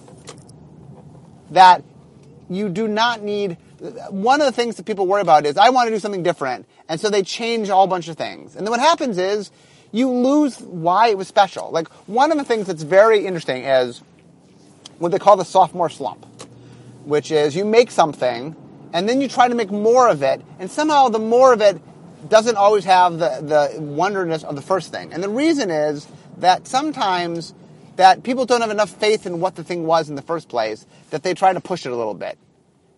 That 1.51 1.83
you 2.49 2.69
do 2.69 2.87
not 2.87 3.21
need. 3.21 3.57
One 4.09 4.41
of 4.41 4.45
the 4.45 4.51
things 4.51 4.75
that 4.75 4.85
people 4.85 5.07
worry 5.07 5.21
about 5.21 5.45
is 5.45 5.57
I 5.57 5.69
want 5.69 5.87
to 5.87 5.95
do 5.95 5.99
something 5.99 6.23
different, 6.23 6.67
and 6.87 6.99
so 6.99 7.09
they 7.09 7.23
change 7.23 7.69
a 7.69 7.75
whole 7.75 7.87
bunch 7.87 8.07
of 8.07 8.17
things. 8.17 8.55
And 8.55 8.65
then 8.65 8.71
what 8.71 8.79
happens 8.79 9.17
is 9.17 9.51
you 9.91 10.09
lose 10.09 10.59
why 10.59 11.09
it 11.09 11.17
was 11.17 11.27
special. 11.27 11.71
Like 11.71 11.87
one 12.07 12.31
of 12.31 12.37
the 12.37 12.43
things 12.43 12.67
that's 12.67 12.83
very 12.83 13.25
interesting 13.25 13.63
is 13.63 14.01
what 14.99 15.11
they 15.11 15.19
call 15.19 15.35
the 15.35 15.45
sophomore 15.45 15.89
slump, 15.89 16.25
which 17.05 17.31
is 17.31 17.55
you 17.55 17.65
make 17.65 17.91
something 17.91 18.55
and 18.93 19.07
then 19.07 19.21
you 19.21 19.27
try 19.27 19.47
to 19.47 19.55
make 19.55 19.71
more 19.71 20.09
of 20.09 20.21
it, 20.21 20.41
and 20.59 20.69
somehow 20.69 21.09
the 21.09 21.19
more 21.19 21.53
of 21.53 21.61
it 21.61 21.81
doesn't 22.29 22.57
always 22.57 22.85
have 22.85 23.17
the, 23.17 23.39
the 23.41 23.81
wonderness 23.81 24.43
of 24.43 24.55
the 24.55 24.61
first 24.61 24.91
thing. 24.91 25.13
And 25.13 25.23
the 25.23 25.29
reason 25.29 25.71
is 25.71 26.07
that 26.37 26.67
sometimes 26.67 27.53
that 27.97 28.23
people 28.23 28.45
don't 28.45 28.61
have 28.61 28.71
enough 28.71 28.89
faith 28.89 29.25
in 29.25 29.39
what 29.39 29.55
the 29.55 29.63
thing 29.63 29.85
was 29.85 30.09
in 30.09 30.15
the 30.15 30.21
first 30.21 30.49
place 30.49 30.85
that 31.09 31.23
they 31.23 31.33
try 31.33 31.53
to 31.53 31.59
push 31.59 31.85
it 31.85 31.91
a 31.91 31.95
little 31.95 32.13
bit. 32.13 32.37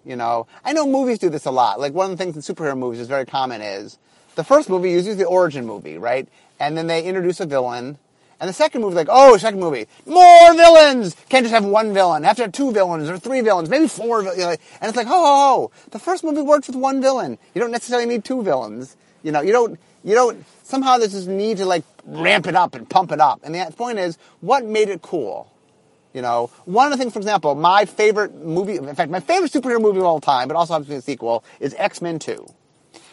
You 0.05 0.15
know, 0.15 0.47
I 0.63 0.73
know 0.73 0.85
movies 0.85 1.19
do 1.19 1.29
this 1.29 1.45
a 1.45 1.51
lot. 1.51 1.79
Like 1.79 1.93
one 1.93 2.11
of 2.11 2.17
the 2.17 2.23
things 2.23 2.35
in 2.35 2.55
superhero 2.55 2.77
movies 2.77 2.99
is 2.99 3.07
very 3.07 3.25
common 3.25 3.61
is 3.61 3.97
the 4.35 4.43
first 4.43 4.69
movie 4.69 4.91
usually 4.91 5.15
the 5.15 5.25
origin 5.25 5.65
movie, 5.65 5.97
right? 5.97 6.27
And 6.59 6.77
then 6.77 6.87
they 6.87 7.03
introduce 7.03 7.39
a 7.39 7.45
villain. 7.45 7.97
And 8.39 8.49
the 8.49 8.53
second 8.53 8.81
movie, 8.81 8.95
like, 8.95 9.07
oh, 9.09 9.37
second 9.37 9.61
movie, 9.61 9.87
more 10.05 10.53
villains. 10.53 11.15
Can't 11.29 11.45
just 11.45 11.53
have 11.53 11.63
one 11.63 11.93
villain. 11.93 12.23
Have 12.23 12.35
to 12.37 12.43
have 12.43 12.51
two 12.51 12.73
villains 12.73 13.09
or 13.09 13.17
three 13.17 13.39
villains, 13.41 13.69
maybe 13.69 13.87
four. 13.87 14.23
You 14.23 14.35
know, 14.35 14.49
and 14.49 14.59
it's 14.81 14.97
like, 14.97 15.07
ho, 15.07 15.13
ho, 15.13 15.25
ho. 15.25 15.71
The 15.91 15.99
first 15.99 16.25
movie 16.25 16.41
works 16.41 16.67
with 16.67 16.75
one 16.75 17.01
villain. 17.01 17.37
You 17.53 17.61
don't 17.61 17.71
necessarily 17.71 18.05
need 18.05 18.25
two 18.25 18.43
villains. 18.43 18.97
You 19.21 19.31
know, 19.31 19.41
you 19.41 19.53
don't, 19.53 19.79
you 20.03 20.15
don't, 20.15 20.43
somehow 20.63 20.97
there's 20.97 21.13
this 21.13 21.27
need 21.27 21.57
to 21.57 21.65
like 21.65 21.83
ramp 22.05 22.47
it 22.47 22.55
up 22.55 22.75
and 22.75 22.89
pump 22.89 23.11
it 23.11 23.19
up. 23.19 23.41
And 23.43 23.55
the 23.55 23.73
point 23.75 23.99
is, 23.99 24.17
what 24.41 24.65
made 24.65 24.89
it 24.89 25.01
cool? 25.01 25.49
You 26.13 26.21
know, 26.21 26.51
one 26.65 26.91
of 26.91 26.91
the 26.91 27.01
things, 27.01 27.13
for 27.13 27.19
example, 27.19 27.55
my 27.55 27.85
favorite 27.85 28.35
movie, 28.35 28.75
in 28.75 28.95
fact, 28.95 29.09
my 29.09 29.19
favorite 29.19 29.51
superhero 29.51 29.81
movie 29.81 29.99
of 29.99 30.05
all 30.05 30.19
time, 30.19 30.47
but 30.47 30.55
also 30.55 30.73
happens 30.73 30.87
to 30.87 30.93
be 30.93 30.97
a 30.97 31.01
sequel, 31.01 31.43
is 31.59 31.73
X-Men 31.77 32.19
2. 32.19 32.45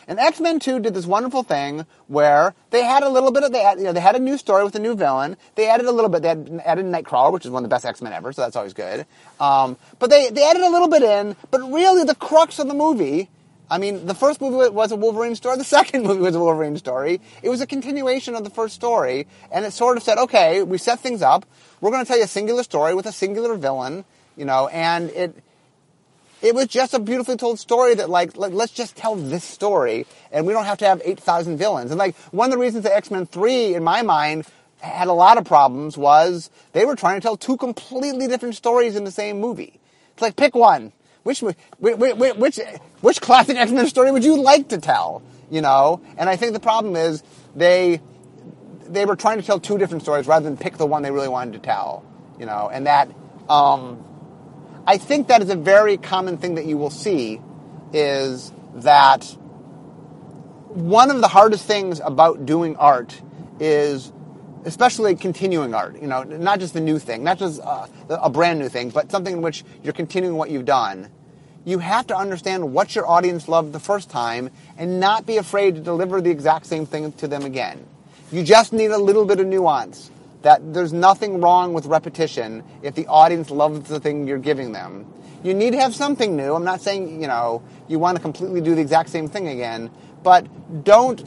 And 0.06 0.18
X-Men 0.18 0.58
2 0.58 0.80
did 0.80 0.92
this 0.92 1.06
wonderful 1.06 1.42
thing 1.42 1.86
where 2.08 2.54
they 2.70 2.82
had 2.84 3.02
a 3.04 3.08
little 3.08 3.30
bit 3.30 3.44
of, 3.44 3.52
they 3.52 3.62
had, 3.62 3.78
you 3.78 3.84
know, 3.84 3.92
they 3.92 4.00
had 4.00 4.16
a 4.16 4.18
new 4.18 4.36
story 4.36 4.64
with 4.64 4.74
a 4.74 4.80
new 4.80 4.94
villain. 4.96 5.36
They 5.54 5.68
added 5.68 5.86
a 5.86 5.92
little 5.92 6.10
bit, 6.10 6.22
they 6.22 6.28
had, 6.28 6.60
added 6.64 6.84
Nightcrawler, 6.86 7.32
which 7.32 7.46
is 7.46 7.50
one 7.50 7.64
of 7.64 7.70
the 7.70 7.74
best 7.74 7.86
X-Men 7.86 8.12
ever, 8.12 8.32
so 8.32 8.42
that's 8.42 8.56
always 8.56 8.74
good. 8.74 9.06
Um, 9.38 9.76
but 9.98 10.10
they, 10.10 10.28
they 10.28 10.44
added 10.44 10.62
a 10.62 10.68
little 10.68 10.88
bit 10.88 11.02
in, 11.02 11.36
but 11.50 11.60
really 11.60 12.04
the 12.04 12.16
crux 12.16 12.58
of 12.58 12.66
the 12.66 12.74
movie 12.74 13.30
I 13.70 13.78
mean, 13.78 14.06
the 14.06 14.14
first 14.14 14.40
movie 14.40 14.68
was 14.68 14.90
a 14.90 14.96
Wolverine 14.96 15.36
story. 15.36 15.56
The 15.56 15.64
second 15.78 16.02
movie 16.02 16.20
was 16.20 16.34
a 16.34 16.40
Wolverine 16.40 16.76
story. 16.76 17.20
It 17.42 17.48
was 17.48 17.60
a 17.60 17.66
continuation 17.66 18.34
of 18.34 18.42
the 18.42 18.50
first 18.50 18.74
story, 18.74 19.28
and 19.52 19.64
it 19.64 19.72
sort 19.72 19.96
of 19.96 20.02
said, 20.02 20.18
okay, 20.18 20.62
we 20.62 20.76
set 20.76 21.00
things 21.00 21.22
up. 21.22 21.46
We're 21.80 21.90
going 21.90 22.04
to 22.04 22.08
tell 22.08 22.18
you 22.18 22.24
a 22.24 22.28
singular 22.28 22.64
story 22.64 22.94
with 22.94 23.06
a 23.06 23.12
singular 23.12 23.54
villain, 23.54 24.04
you 24.36 24.44
know, 24.44 24.68
and 24.68 25.10
it 25.10 25.34
it 26.42 26.54
was 26.54 26.68
just 26.68 26.94
a 26.94 26.98
beautifully 26.98 27.36
told 27.36 27.58
story 27.58 27.94
that 27.94 28.08
like, 28.08 28.34
like 28.36 28.52
let's 28.52 28.72
just 28.72 28.96
tell 28.96 29.14
this 29.14 29.44
story, 29.44 30.06
and 30.32 30.46
we 30.46 30.52
don't 30.52 30.64
have 30.64 30.78
to 30.78 30.86
have 30.86 31.02
eight 31.04 31.20
thousand 31.20 31.58
villains. 31.58 31.90
And 31.90 31.98
like 31.98 32.16
one 32.32 32.46
of 32.46 32.52
the 32.52 32.58
reasons 32.58 32.84
that 32.84 32.94
X 32.94 33.10
Men 33.10 33.26
Three, 33.26 33.74
in 33.74 33.84
my 33.84 34.02
mind, 34.02 34.46
had 34.78 35.08
a 35.08 35.12
lot 35.12 35.38
of 35.38 35.44
problems 35.44 35.96
was 35.96 36.50
they 36.72 36.84
were 36.84 36.96
trying 36.96 37.20
to 37.20 37.22
tell 37.22 37.36
two 37.36 37.56
completely 37.56 38.26
different 38.26 38.54
stories 38.54 38.96
in 38.96 39.04
the 39.04 39.10
same 39.10 39.38
movie. 39.38 39.78
It's 40.12 40.22
like 40.22 40.36
pick 40.36 40.54
one. 40.54 40.92
Which 41.22 41.42
which 41.42 41.56
which 41.78 42.60
which 43.00 43.20
classic 43.20 43.56
X 43.56 43.70
Men 43.70 43.86
story 43.86 44.10
would 44.10 44.24
you 44.24 44.40
like 44.40 44.68
to 44.68 44.78
tell? 44.78 45.22
You 45.50 45.60
know, 45.60 46.00
and 46.16 46.28
I 46.28 46.36
think 46.36 46.52
the 46.52 46.60
problem 46.60 46.96
is 46.96 47.22
they 47.54 48.00
they 48.86 49.04
were 49.04 49.16
trying 49.16 49.38
to 49.38 49.46
tell 49.46 49.60
two 49.60 49.78
different 49.78 50.02
stories 50.02 50.26
rather 50.26 50.44
than 50.44 50.56
pick 50.56 50.76
the 50.76 50.86
one 50.86 51.02
they 51.02 51.10
really 51.10 51.28
wanted 51.28 51.52
to 51.54 51.58
tell. 51.58 52.04
You 52.38 52.46
know, 52.46 52.70
and 52.72 52.86
that 52.86 53.10
um, 53.48 54.04
I 54.86 54.96
think 54.96 55.28
that 55.28 55.42
is 55.42 55.50
a 55.50 55.56
very 55.56 55.96
common 55.96 56.38
thing 56.38 56.54
that 56.54 56.64
you 56.64 56.78
will 56.78 56.90
see 56.90 57.40
is 57.92 58.52
that 58.76 59.24
one 60.68 61.10
of 61.10 61.20
the 61.20 61.28
hardest 61.28 61.66
things 61.66 62.00
about 62.00 62.46
doing 62.46 62.76
art 62.76 63.20
is 63.58 64.12
especially 64.64 65.14
continuing 65.14 65.74
art, 65.74 66.00
you 66.00 66.06
know, 66.06 66.22
not 66.22 66.60
just 66.60 66.74
the 66.74 66.80
new 66.80 66.98
thing, 66.98 67.24
not 67.24 67.38
just 67.38 67.60
uh, 67.60 67.86
a 68.08 68.30
brand 68.30 68.58
new 68.58 68.68
thing, 68.68 68.90
but 68.90 69.10
something 69.10 69.34
in 69.34 69.42
which 69.42 69.64
you're 69.82 69.92
continuing 69.92 70.36
what 70.36 70.50
you've 70.50 70.64
done. 70.64 71.08
You 71.64 71.78
have 71.78 72.06
to 72.08 72.16
understand 72.16 72.72
what 72.72 72.94
your 72.94 73.06
audience 73.06 73.48
loved 73.48 73.72
the 73.72 73.80
first 73.80 74.10
time 74.10 74.50
and 74.78 74.98
not 74.98 75.26
be 75.26 75.36
afraid 75.36 75.74
to 75.74 75.80
deliver 75.80 76.20
the 76.20 76.30
exact 76.30 76.66
same 76.66 76.86
thing 76.86 77.12
to 77.12 77.28
them 77.28 77.44
again. 77.44 77.86
You 78.32 78.42
just 78.42 78.72
need 78.72 78.90
a 78.90 78.98
little 78.98 79.24
bit 79.24 79.40
of 79.40 79.46
nuance. 79.46 80.10
That 80.42 80.72
there's 80.72 80.94
nothing 80.94 81.42
wrong 81.42 81.74
with 81.74 81.84
repetition 81.84 82.64
if 82.82 82.94
the 82.94 83.06
audience 83.08 83.50
loves 83.50 83.88
the 83.90 84.00
thing 84.00 84.26
you're 84.26 84.38
giving 84.38 84.72
them. 84.72 85.06
You 85.42 85.52
need 85.52 85.72
to 85.72 85.80
have 85.80 85.94
something 85.94 86.34
new. 86.34 86.54
I'm 86.54 86.64
not 86.64 86.80
saying, 86.80 87.20
you 87.20 87.28
know, 87.28 87.62
you 87.88 87.98
want 87.98 88.16
to 88.16 88.22
completely 88.22 88.62
do 88.62 88.74
the 88.74 88.80
exact 88.80 89.10
same 89.10 89.28
thing 89.28 89.48
again, 89.48 89.90
but 90.22 90.46
don't 90.84 91.22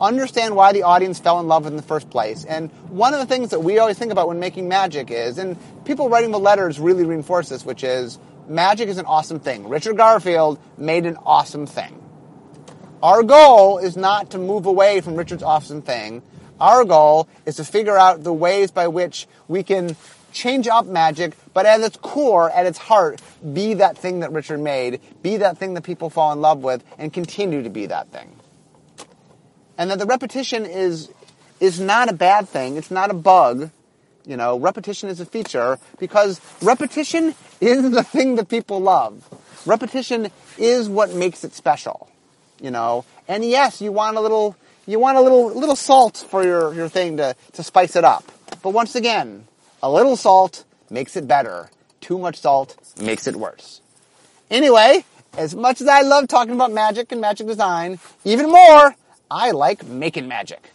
understand 0.00 0.54
why 0.56 0.72
the 0.72 0.82
audience 0.82 1.18
fell 1.18 1.40
in 1.40 1.48
love 1.48 1.66
in 1.66 1.76
the 1.76 1.82
first 1.82 2.10
place. 2.10 2.44
And 2.44 2.70
one 2.90 3.14
of 3.14 3.20
the 3.20 3.26
things 3.26 3.50
that 3.50 3.60
we 3.60 3.78
always 3.78 3.98
think 3.98 4.12
about 4.12 4.28
when 4.28 4.40
making 4.40 4.68
magic 4.68 5.10
is, 5.10 5.38
and 5.38 5.56
people 5.84 6.08
writing 6.08 6.30
the 6.30 6.38
letters 6.38 6.78
really 6.78 7.04
reinforce 7.04 7.48
this, 7.48 7.64
which 7.64 7.84
is 7.84 8.18
magic 8.48 8.88
is 8.88 8.98
an 8.98 9.06
awesome 9.06 9.40
thing. 9.40 9.68
Richard 9.68 9.96
Garfield 9.96 10.58
made 10.76 11.06
an 11.06 11.16
awesome 11.24 11.66
thing. 11.66 12.02
Our 13.02 13.22
goal 13.22 13.78
is 13.78 13.96
not 13.96 14.30
to 14.30 14.38
move 14.38 14.66
away 14.66 15.00
from 15.00 15.16
Richard's 15.16 15.42
awesome 15.42 15.82
thing. 15.82 16.22
Our 16.58 16.84
goal 16.84 17.28
is 17.44 17.56
to 17.56 17.64
figure 17.64 17.96
out 17.96 18.24
the 18.24 18.32
ways 18.32 18.70
by 18.70 18.88
which 18.88 19.26
we 19.48 19.62
can 19.62 19.96
change 20.32 20.66
up 20.66 20.86
magic, 20.86 21.34
but 21.52 21.66
at 21.66 21.80
its 21.80 21.96
core, 21.96 22.50
at 22.50 22.66
its 22.66 22.78
heart, 22.78 23.20
be 23.52 23.74
that 23.74 23.96
thing 23.96 24.20
that 24.20 24.32
Richard 24.32 24.60
made, 24.60 25.00
be 25.22 25.38
that 25.38 25.58
thing 25.58 25.74
that 25.74 25.82
people 25.82 26.10
fall 26.10 26.32
in 26.32 26.40
love 26.40 26.62
with, 26.62 26.82
and 26.98 27.12
continue 27.12 27.62
to 27.62 27.70
be 27.70 27.86
that 27.86 28.10
thing 28.10 28.34
and 29.78 29.90
that 29.90 29.98
the 29.98 30.06
repetition 30.06 30.64
is 30.64 31.10
is 31.60 31.80
not 31.80 32.08
a 32.08 32.12
bad 32.12 32.48
thing. 32.48 32.76
It's 32.76 32.90
not 32.90 33.10
a 33.10 33.14
bug. 33.14 33.70
You 34.26 34.36
know, 34.36 34.58
repetition 34.58 35.08
is 35.08 35.20
a 35.20 35.26
feature 35.26 35.78
because 35.98 36.40
repetition 36.60 37.34
is 37.60 37.90
the 37.90 38.02
thing 38.02 38.36
that 38.36 38.48
people 38.48 38.80
love. 38.80 39.24
Repetition 39.66 40.28
is 40.58 40.88
what 40.88 41.14
makes 41.14 41.44
it 41.44 41.54
special. 41.54 42.10
You 42.60 42.70
know, 42.70 43.04
and 43.28 43.44
yes, 43.44 43.80
you 43.80 43.92
want 43.92 44.16
a 44.16 44.20
little 44.20 44.56
you 44.86 44.98
want 44.98 45.18
a 45.18 45.20
little 45.20 45.48
little 45.48 45.76
salt 45.76 46.24
for 46.30 46.44
your, 46.44 46.74
your 46.74 46.88
thing 46.88 47.16
to, 47.18 47.36
to 47.52 47.62
spice 47.62 47.96
it 47.96 48.04
up. 48.04 48.24
But 48.62 48.70
once 48.70 48.94
again, 48.94 49.46
a 49.82 49.90
little 49.90 50.16
salt 50.16 50.64
makes 50.90 51.16
it 51.16 51.28
better. 51.28 51.70
Too 52.00 52.18
much 52.18 52.40
salt 52.40 52.76
makes 53.00 53.26
it 53.26 53.36
worse. 53.36 53.80
Anyway, 54.50 55.04
as 55.36 55.54
much 55.54 55.80
as 55.80 55.88
I 55.88 56.02
love 56.02 56.28
talking 56.28 56.54
about 56.54 56.72
magic 56.72 57.12
and 57.12 57.20
magic 57.20 57.46
design, 57.46 57.98
even 58.24 58.50
more, 58.50 58.94
I 59.30 59.50
like 59.50 59.84
making 59.84 60.28
magic. 60.28 60.70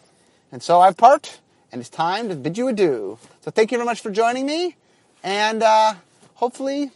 And 0.51 0.61
so 0.61 0.81
I've 0.81 0.97
parked, 0.97 1.39
and 1.71 1.79
it's 1.79 1.89
time 1.89 2.29
to 2.29 2.35
bid 2.35 2.57
you 2.57 2.67
adieu. 2.67 3.17
So 3.41 3.51
thank 3.51 3.71
you 3.71 3.77
very 3.77 3.85
much 3.85 4.01
for 4.01 4.11
joining 4.11 4.45
me, 4.45 4.75
and 5.23 5.63
uh, 5.63 5.95
hopefully, 6.35 6.91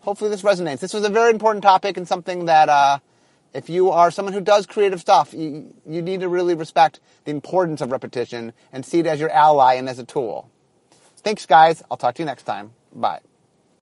hopefully 0.00 0.30
this 0.30 0.42
resonates. 0.42 0.80
This 0.80 0.92
was 0.92 1.04
a 1.04 1.08
very 1.08 1.30
important 1.30 1.62
topic 1.62 1.96
and 1.96 2.08
something 2.08 2.46
that, 2.46 2.68
uh, 2.68 2.98
if 3.52 3.68
you 3.68 3.90
are 3.90 4.10
someone 4.10 4.32
who 4.32 4.40
does 4.40 4.66
creative 4.66 5.00
stuff, 5.00 5.34
you, 5.34 5.74
you 5.86 6.02
need 6.02 6.20
to 6.20 6.28
really 6.28 6.54
respect 6.54 7.00
the 7.24 7.30
importance 7.30 7.80
of 7.80 7.90
repetition 7.90 8.52
and 8.72 8.84
see 8.84 9.00
it 9.00 9.06
as 9.06 9.20
your 9.20 9.30
ally 9.30 9.74
and 9.74 9.88
as 9.88 9.98
a 9.98 10.04
tool. 10.04 10.50
Thanks, 11.18 11.46
guys. 11.46 11.82
I'll 11.90 11.96
talk 11.96 12.14
to 12.16 12.22
you 12.22 12.26
next 12.26 12.44
time. 12.44 12.72
Bye. 12.94 13.20